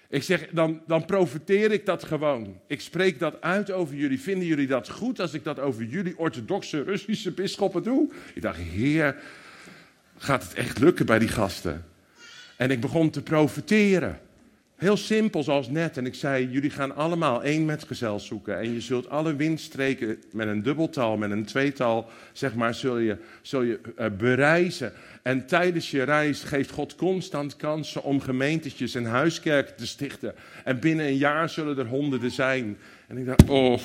[0.10, 2.60] Ik zeg, dan, dan profiteer ik dat gewoon.
[2.68, 4.22] Ik spreek dat uit over jullie.
[4.22, 8.12] Vinden jullie dat goed als ik dat over jullie orthodoxe Russische bisschoppen doe?
[8.34, 9.16] Ik dacht, heer,
[10.18, 11.86] gaat het echt lukken bij die gasten?
[12.58, 14.20] En ik begon te profiteren.
[14.76, 15.98] Heel simpel, zoals net.
[15.98, 18.60] En ik zei, jullie gaan allemaal één metgezel zoeken.
[18.60, 23.18] En je zult alle windstreken met een dubbeltal, met een tweetal, zeg maar, zul je,
[23.42, 24.94] zul je uh, bereizen.
[25.22, 30.34] En tijdens je reis geeft God constant kansen om gemeentetjes en huiskerken te stichten.
[30.64, 32.78] En binnen een jaar zullen er honderden zijn.
[33.08, 33.80] En ik dacht, oh,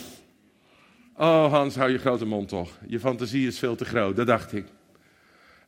[1.16, 2.78] oh Hans, hou je grote mond toch.
[2.86, 4.64] Je fantasie is veel te groot, dat dacht ik.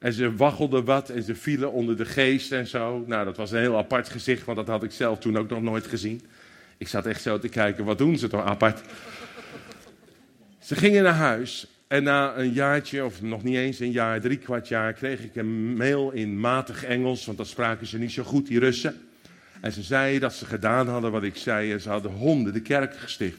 [0.00, 3.04] En ze waggelden wat en ze vielen onder de geest en zo.
[3.06, 5.62] Nou, dat was een heel apart gezicht, want dat had ik zelf toen ook nog
[5.62, 6.20] nooit gezien.
[6.78, 8.80] Ik zat echt zo te kijken, wat doen ze toch apart?
[10.58, 14.36] Ze gingen naar huis en na een jaartje, of nog niet eens een jaar, drie
[14.36, 18.22] kwart jaar, kreeg ik een mail in matig Engels, want dat spraken ze niet zo
[18.22, 19.00] goed, die Russen.
[19.60, 22.62] En ze zeiden dat ze gedaan hadden wat ik zei en ze hadden honden de
[22.62, 23.38] kerk gesticht.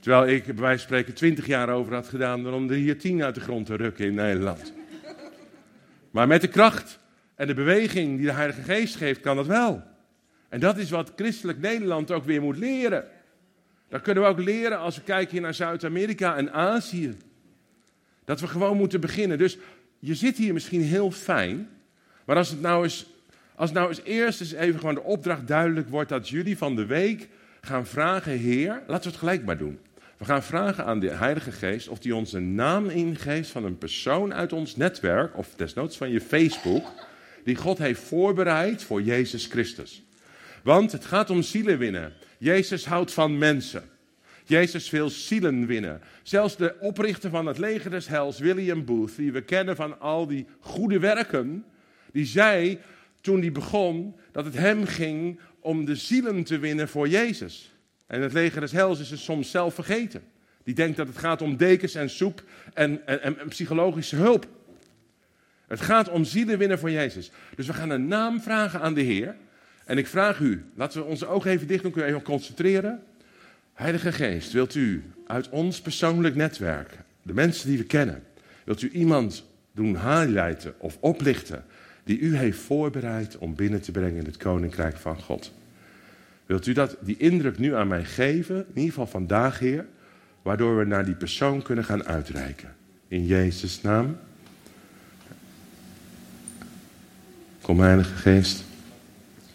[0.00, 3.22] Terwijl ik bij wijze van spreken twintig jaar over had gedaan om er hier tien
[3.22, 4.72] uit de grond te rukken in Nederland.
[6.12, 6.98] Maar met de kracht
[7.34, 9.82] en de beweging die de Heilige Geest geeft, kan dat wel.
[10.48, 13.04] En dat is wat christelijk Nederland ook weer moet leren.
[13.88, 17.16] Dat kunnen we ook leren als we kijken naar Zuid-Amerika en Azië.
[18.24, 19.38] Dat we gewoon moeten beginnen.
[19.38, 19.58] Dus
[19.98, 21.68] je zit hier misschien heel fijn.
[22.24, 23.06] Maar als het nou eens,
[23.54, 26.86] als nou eens eerst eens even gewoon de opdracht duidelijk wordt dat jullie van de
[26.86, 27.28] week
[27.60, 29.78] gaan vragen, Heer, laten we het gelijk maar doen.
[30.22, 33.78] We gaan vragen aan de Heilige Geest of hij ons een naam ingeeft van een
[33.78, 36.86] persoon uit ons netwerk, of desnoods van je Facebook,
[37.44, 40.02] die God heeft voorbereid voor Jezus Christus.
[40.62, 42.12] Want het gaat om zielen winnen.
[42.38, 43.82] Jezus houdt van mensen.
[44.44, 46.00] Jezus wil zielen winnen.
[46.22, 50.26] Zelfs de oprichter van het leger des hels, William Booth, die we kennen van al
[50.26, 51.64] die goede werken,
[52.12, 52.78] die zei,
[53.20, 57.71] toen hij begon dat het hem ging om de zielen te winnen voor Jezus.
[58.12, 60.22] En het leger des hels is het soms zelf vergeten.
[60.64, 62.42] Die denkt dat het gaat om dekens en soep
[62.74, 64.46] en, en, psychologische hulp.
[65.66, 67.30] Het gaat om zielen winnen voor Jezus.
[67.56, 69.36] Dus we gaan een naam vragen aan de Heer.
[69.84, 73.02] En ik vraag u, laten we onze ogen even dicht doen, kunnen we even concentreren.
[73.72, 78.22] Heilige Geest, wilt u uit ons persoonlijk netwerk, de mensen die we kennen,
[78.64, 79.44] wilt u iemand
[79.74, 81.64] doen highlighten of oplichten
[82.04, 85.52] die u heeft voorbereid om binnen te brengen in het koninkrijk van God?
[86.46, 89.86] Wilt u dat, die indruk nu aan mij geven, in ieder geval vandaag, Heer,
[90.42, 92.74] waardoor we naar die persoon kunnen gaan uitreiken?
[93.08, 94.16] In Jezus' naam.
[97.60, 98.64] Kom, Heilige Geest.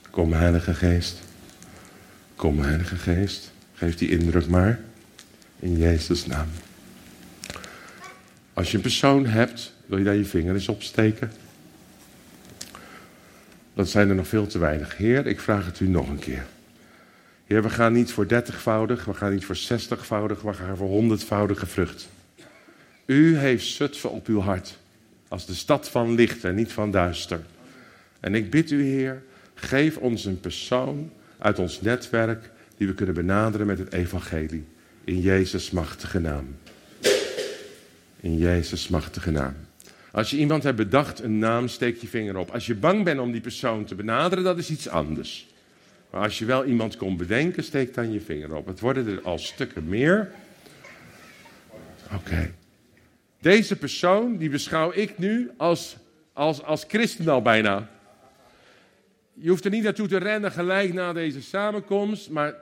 [0.09, 1.19] Kom, Heilige Geest.
[2.35, 3.51] Kom, Heilige Geest.
[3.73, 4.79] Geef die indruk maar.
[5.59, 6.47] In Jezus' naam.
[8.53, 11.31] Als je een persoon hebt, wil je daar je vinger eens opsteken?
[13.73, 14.97] Dat zijn er nog veel te weinig.
[14.97, 16.45] Heer, ik vraag het u nog een keer.
[17.47, 21.65] Heer, we gaan niet voor dertigvoudig, we gaan niet voor zestigvoudig, we gaan voor honderdvoudige
[21.65, 22.07] vrucht.
[23.05, 24.77] U heeft Zutphen op uw hart,
[25.27, 27.39] als de stad van licht en niet van duister.
[28.19, 29.23] En ik bid u, Heer,
[29.53, 34.65] geef ons een persoon uit ons netwerk die we kunnen benaderen met het evangelie.
[35.03, 36.55] In Jezus' machtige naam.
[38.19, 39.55] In Jezus' machtige naam.
[40.11, 42.49] Als je iemand hebt bedacht, een naam, steek je vinger op.
[42.49, 45.47] Als je bang bent om die persoon te benaderen, dat is iets anders.
[46.09, 48.65] Maar als je wel iemand kon bedenken, steek dan je vinger op.
[48.65, 50.31] Het worden er al stukken meer.
[52.13, 52.53] Oké.
[53.39, 55.97] Deze persoon, die beschouw ik nu als,
[56.33, 57.89] als, als christen al bijna.
[59.33, 62.55] Je hoeft er niet naartoe te rennen gelijk na deze samenkomst, maar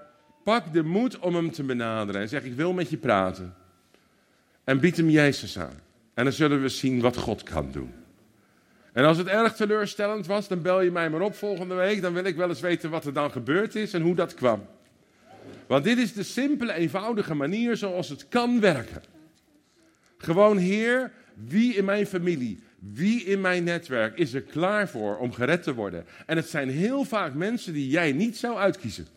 [0.43, 3.56] pak de moed om hem te benaderen en zeg ik wil met je praten.
[4.64, 5.80] En bied hem Jezus aan.
[6.14, 7.93] En dan zullen we zien wat God kan doen.
[8.96, 12.02] En als het erg teleurstellend was, dan bel je mij maar op volgende week.
[12.02, 14.66] Dan wil ik wel eens weten wat er dan gebeurd is en hoe dat kwam.
[15.68, 19.04] Want dit is de simpele, eenvoudige manier zoals het kan werken.
[20.18, 25.34] Gewoon, Heer, wie in mijn familie, wie in mijn netwerk is er klaar voor om
[25.34, 26.06] gered te worden?
[26.26, 29.08] En het zijn heel vaak mensen die jij niet zou uitkiezen.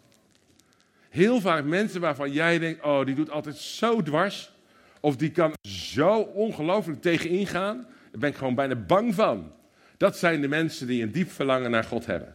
[1.09, 4.53] Heel vaak mensen waarvan jij denkt, oh, die doet altijd zo dwars.
[5.01, 7.77] Of die kan zo ongelooflijk tegenin gaan.
[8.11, 9.57] Daar ben ik gewoon bijna bang van.
[9.99, 12.35] Dat zijn de mensen die een diep verlangen naar God hebben.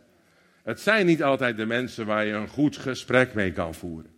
[0.64, 4.12] Het zijn niet altijd de mensen waar je een goed gesprek mee kan voeren.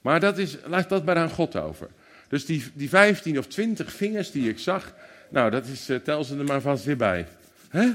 [0.00, 1.88] Maar dat is, laat dat maar aan God over.
[2.28, 4.94] Dus die, die 15 of 20 vingers die ik zag,
[5.28, 7.26] nou, dat is, uh, tel ze er maar vast weer bij.
[7.68, 7.90] Hè?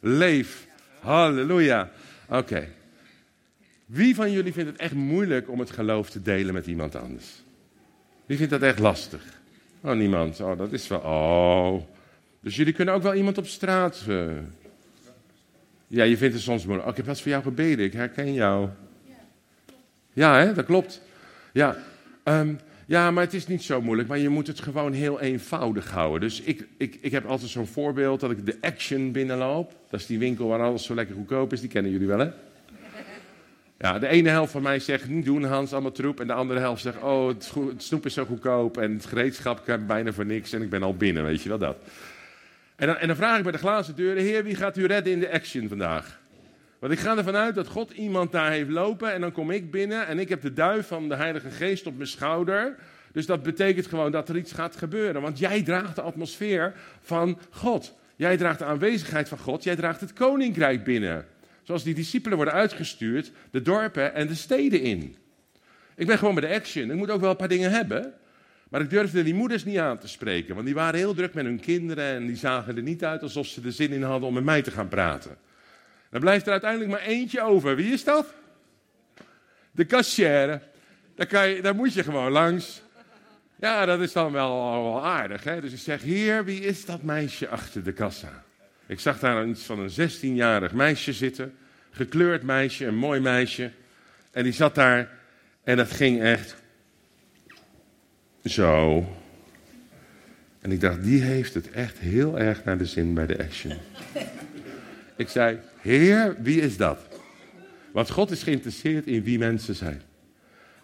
[0.00, 0.66] Leef.
[1.00, 1.90] Halleluja.
[2.28, 2.68] Oké.
[3.86, 7.26] Wie van jullie vindt het echt moeilijk om het geloof te delen met iemand anders?
[8.26, 9.22] Wie vindt dat echt lastig?
[9.80, 10.40] Oh, niemand.
[10.40, 11.00] Oh, dat is wel.
[11.00, 11.82] Oh.
[12.40, 14.04] Dus jullie kunnen ook wel iemand op straat.
[14.08, 14.30] Uh...
[15.86, 16.88] Ja, je vindt het soms moeilijk.
[16.88, 17.84] Oh, ik heb voor jou gebeden.
[17.84, 18.68] Ik herken jou.
[20.12, 20.52] Ja, hè?
[20.52, 21.02] dat klopt.
[21.52, 21.76] Ja.
[22.24, 25.90] Um, ja, maar het is niet zo moeilijk, maar je moet het gewoon heel eenvoudig
[25.90, 26.20] houden.
[26.20, 29.74] Dus ik, ik, ik heb altijd zo'n voorbeeld dat ik de Action binnenloop.
[29.90, 32.30] Dat is die winkel waar alles zo lekker goedkoop is, die kennen jullie wel hè?
[33.78, 36.20] Ja, de ene helft van mij zegt, niet doen Hans, allemaal troep.
[36.20, 39.64] En de andere helft zegt, oh, het, het snoep is zo goedkoop en het gereedschap
[39.64, 41.76] kan bijna voor niks en ik ben al binnen, weet je wel dat.
[42.80, 45.20] En dan, en vraag ik bij de glazen deuren, heer, wie gaat u redden in
[45.20, 46.20] de Action vandaag?
[46.78, 49.70] Want ik ga ervan uit dat God iemand daar heeft lopen en dan kom ik
[49.70, 52.76] binnen en ik heb de duif van de Heilige Geest op mijn schouder.
[53.12, 55.22] Dus dat betekent gewoon dat er iets gaat gebeuren.
[55.22, 57.94] Want jij draagt de atmosfeer van God.
[58.16, 59.64] Jij draagt de aanwezigheid van God.
[59.64, 61.26] Jij draagt het koninkrijk binnen.
[61.62, 65.16] Zoals die discipelen worden uitgestuurd, de dorpen en de steden in.
[65.96, 66.90] Ik ben gewoon bij de action.
[66.90, 68.14] Ik moet ook wel een paar dingen hebben.
[68.70, 70.54] Maar ik durfde die moeders niet aan te spreken.
[70.54, 73.46] Want die waren heel druk met hun kinderen en die zagen er niet uit alsof
[73.46, 75.36] ze er zin in hadden om met mij te gaan praten.
[76.10, 77.76] Dan blijft er uiteindelijk maar eentje over.
[77.76, 78.34] Wie is dat?
[79.70, 80.60] De kassière.
[81.14, 82.82] Daar, daar moet je gewoon langs.
[83.56, 85.44] Ja, dat is dan wel, wel aardig.
[85.44, 85.60] Hè?
[85.60, 88.44] Dus ik zeg, heer, wie is dat meisje achter de kassa?
[88.86, 91.54] Ik zag daar iets van een 16-jarig meisje zitten.
[91.90, 93.70] Gekleurd meisje, een mooi meisje.
[94.30, 95.10] En die zat daar
[95.64, 96.56] en dat ging echt
[98.44, 99.04] zo.
[100.60, 103.72] En ik dacht, die heeft het echt heel erg naar de zin bij de action.
[105.16, 106.98] Ik zei, Heer, wie is dat?
[107.92, 110.02] Want God is geïnteresseerd in wie mensen zijn.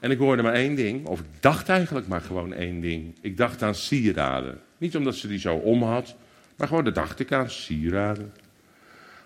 [0.01, 3.15] En ik hoorde maar één ding, of ik dacht eigenlijk maar gewoon één ding.
[3.21, 4.61] Ik dacht aan sieraden.
[4.79, 6.15] Niet omdat ze die zo om had,
[6.57, 8.33] maar gewoon, dat dacht ik aan sieraden.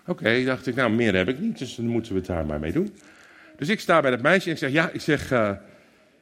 [0.05, 2.59] Oké, dacht ik, nou, meer heb ik niet, dus dan moeten we het daar maar
[2.59, 2.93] mee doen.
[3.57, 5.51] Dus ik sta bij dat meisje en ik zeg, ja, ik zeg, uh,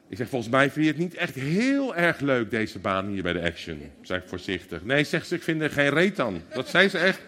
[0.09, 3.23] ik zeg, volgens mij vind je het niet echt heel erg leuk, deze baan hier
[3.23, 3.81] bij de Action.
[4.01, 4.83] Zeg ik voorzichtig.
[4.83, 6.41] Nee, zegt ze, ik vind er geen reet aan.
[6.53, 7.19] Dat zei ze echt.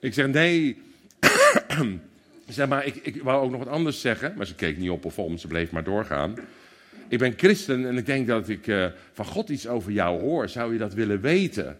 [0.00, 0.82] Ik zeg, nee,
[2.48, 5.04] zeg maar, ik, ik wou ook nog wat anders zeggen, maar ze keek niet op
[5.04, 6.36] of om, ze bleef maar doorgaan.
[7.08, 10.48] Ik ben christen en ik denk dat ik eh, van God iets over jou hoor.
[10.48, 11.78] Zou je dat willen weten?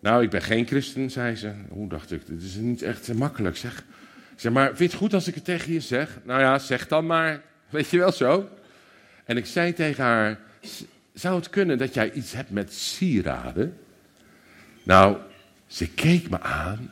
[0.00, 1.52] Nou, ik ben geen christen, zei ze.
[1.68, 3.84] Hoe dacht ik, dit is niet echt makkelijk, zeg.
[4.36, 6.18] Zeg, maar vind je het goed als ik het tegen je zeg?
[6.22, 7.42] Nou ja, zeg dan maar.
[7.68, 8.48] Weet je wel zo?
[9.24, 13.78] En ik zei tegen haar, "Z- zou het kunnen dat jij iets hebt met sieraden?
[14.82, 15.16] Nou,
[15.66, 16.90] ze keek me aan.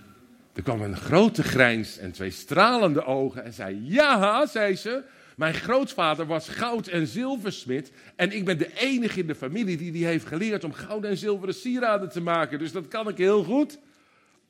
[0.53, 5.03] Er kwam een grote grijns en twee stralende ogen en zei, ja, zei ze.
[5.37, 7.93] Mijn grootvader was goud- en zilversmid.
[8.17, 11.17] En ik ben de enige in de familie die die heeft geleerd om goud en
[11.17, 12.59] zilveren sieraden te maken.
[12.59, 13.79] Dus dat kan ik heel goed.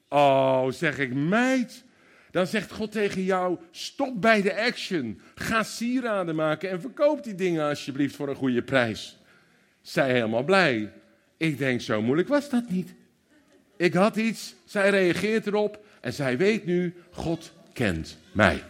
[0.08, 1.84] Oh, zeg ik, meid.
[2.30, 5.20] Dan zegt God tegen jou: stop bij de action.
[5.34, 9.18] Ga sieraden maken en verkoop die dingen alsjeblieft voor een goede prijs.
[9.82, 10.92] Zij helemaal blij.
[11.36, 12.94] Ik denk, zo moeilijk was dat niet.
[13.76, 18.62] Ik had iets, zij reageert erop en zij weet nu: God kent mij.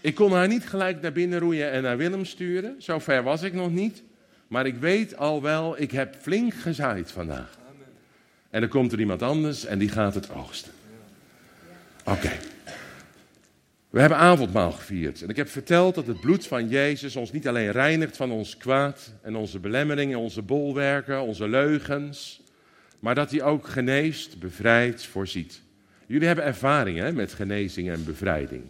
[0.00, 2.82] Ik kon haar niet gelijk naar binnen roeien en naar Willem sturen.
[2.82, 4.02] Zo ver was ik nog niet.
[4.48, 7.58] Maar ik weet al wel, ik heb flink gezaaid vandaag.
[8.50, 10.72] En dan komt er iemand anders en die gaat het oogsten.
[12.04, 12.30] Oké.
[13.90, 15.22] We hebben avondmaal gevierd.
[15.22, 18.56] En ik heb verteld dat het bloed van Jezus ons niet alleen reinigt van ons
[18.56, 22.42] kwaad en onze belemmeringen, onze bolwerken, onze leugens.
[22.98, 25.62] Maar dat hij ook geneest, bevrijdt, voorziet.
[26.06, 28.64] Jullie hebben ervaring met genezing en bevrijding.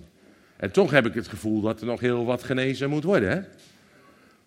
[0.57, 3.31] En toch heb ik het gevoel dat er nog heel wat genezen moet worden.
[3.31, 3.41] Hè?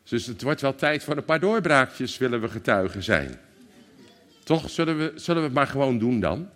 [0.03, 3.35] Dus het wordt wel tijd voor een paar doorbraakjes, willen we getuigen zijn.
[4.43, 4.69] Toch?
[4.69, 6.49] Zullen we, zullen we het maar gewoon doen dan?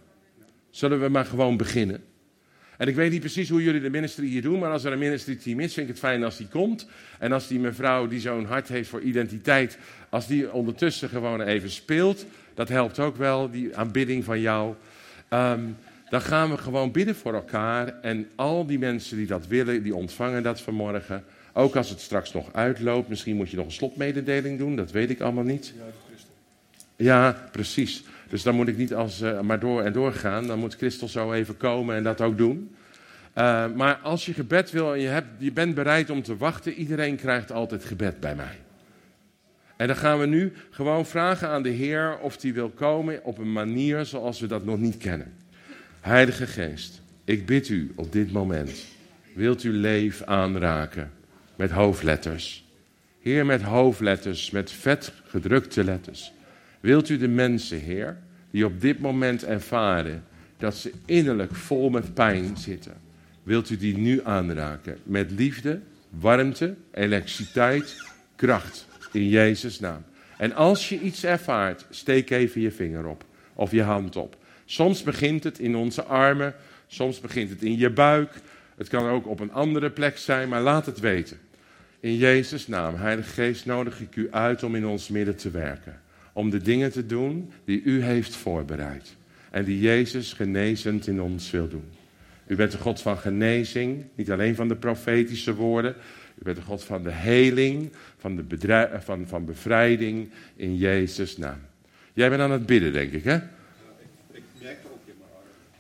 [0.70, 2.04] Zullen we maar gewoon beginnen?
[2.82, 5.00] En ik weet niet precies hoe jullie de ministry hier doen, maar als er een
[5.00, 6.88] ministry team is, vind ik het fijn als die komt.
[7.20, 9.78] En als die mevrouw die zo'n hart heeft voor identiteit,
[10.10, 14.74] als die ondertussen gewoon even speelt, dat helpt ook wel, die aanbidding van jou.
[15.28, 15.60] Ehm,
[16.10, 18.00] dan gaan we gewoon bidden voor elkaar.
[18.02, 21.24] En al die mensen die dat willen, die ontvangen dat vanmorgen.
[21.54, 23.10] Ook als het straks nog uitloopt.
[23.10, 25.74] Misschien moet je nog een slotmededeling doen, dat weet ik allemaal niet.
[26.96, 28.04] Ja, precies.
[28.32, 30.48] Dus dan moet ik niet als, eh, maar door en door gaan.
[30.48, 32.76] Dan moet Christel zo even komen en dat ook doen.
[33.34, 36.74] Eh, maar als je gebed wil en je, hebt, je bent bereid om te wachten,
[36.74, 38.60] iedereen krijgt altijd gebed bij mij.
[39.78, 43.38] En dan gaan we nu gewoon vragen aan de Heer of hij wil komen op
[43.38, 45.34] een manier zoals we dat nog niet kennen.
[46.00, 48.86] Heilige Geest, ik bid u op dit moment,
[49.34, 51.12] wilt u leef aanraken
[51.56, 52.66] met hoofdletters.
[53.22, 56.34] Heer, met hoofdletters, met vet gedrukte letters.
[56.82, 58.18] Wilt u de mensen, Heer,
[58.52, 60.24] die op dit moment ervaren
[60.58, 62.94] dat ze innerlijk vol met pijn zitten,
[63.44, 65.80] wilt u die nu aanraken met liefde,
[66.10, 67.96] warmte, elektriciteit,
[68.36, 70.04] kracht in Jezus' naam.
[70.38, 74.38] En als je iets ervaart, steek even je vinger op of je hand op.
[74.66, 76.54] Soms begint het in onze armen,
[76.88, 78.34] soms begint het in je buik.
[78.76, 81.40] Het kan ook op een andere plek zijn, maar laat het weten.
[82.00, 86.02] In Jezus' naam, Heilige Geest, nodig ik u uit om in ons midden te werken.
[86.34, 89.16] Om de dingen te doen die u heeft voorbereid.
[89.52, 91.90] En die Jezus genezend in ons wil doen.
[92.48, 95.96] U bent de God van genezing, niet alleen van de profetische woorden.
[96.40, 101.38] U bent de God van de heling, van, de bedrij- van, van bevrijding in Jezus'
[101.38, 101.60] naam.
[102.14, 103.40] Jij bent aan het bidden, denk ik, hè?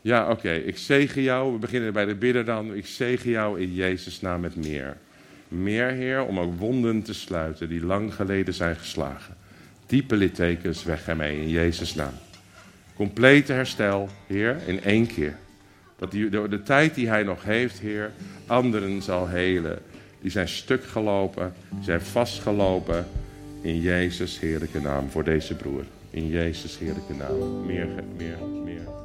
[0.01, 0.51] Ja, oké.
[0.51, 1.53] Ik zegen jou.
[1.53, 2.75] We beginnen bij de bidden dan.
[2.75, 4.97] Ik zegen jou in Jezus' naam met meer.
[5.47, 9.37] Meer, Heer, om ook wonden te sluiten die lang geleden zijn geslagen.
[9.91, 12.13] Diepe littekens weg ermee in Jezus' naam.
[12.95, 15.35] Complete herstel, Heer, in één keer.
[15.97, 18.11] Dat die, door de tijd die Hij nog heeft, Heer,
[18.47, 19.79] anderen zal helen.
[20.21, 23.05] Die zijn stuk gelopen, die zijn vastgelopen.
[23.61, 25.83] In Jezus' heerlijke naam voor deze broer.
[26.09, 27.65] In Jezus' heerlijke naam.
[27.65, 27.87] Meer,
[28.17, 29.00] meer, meer.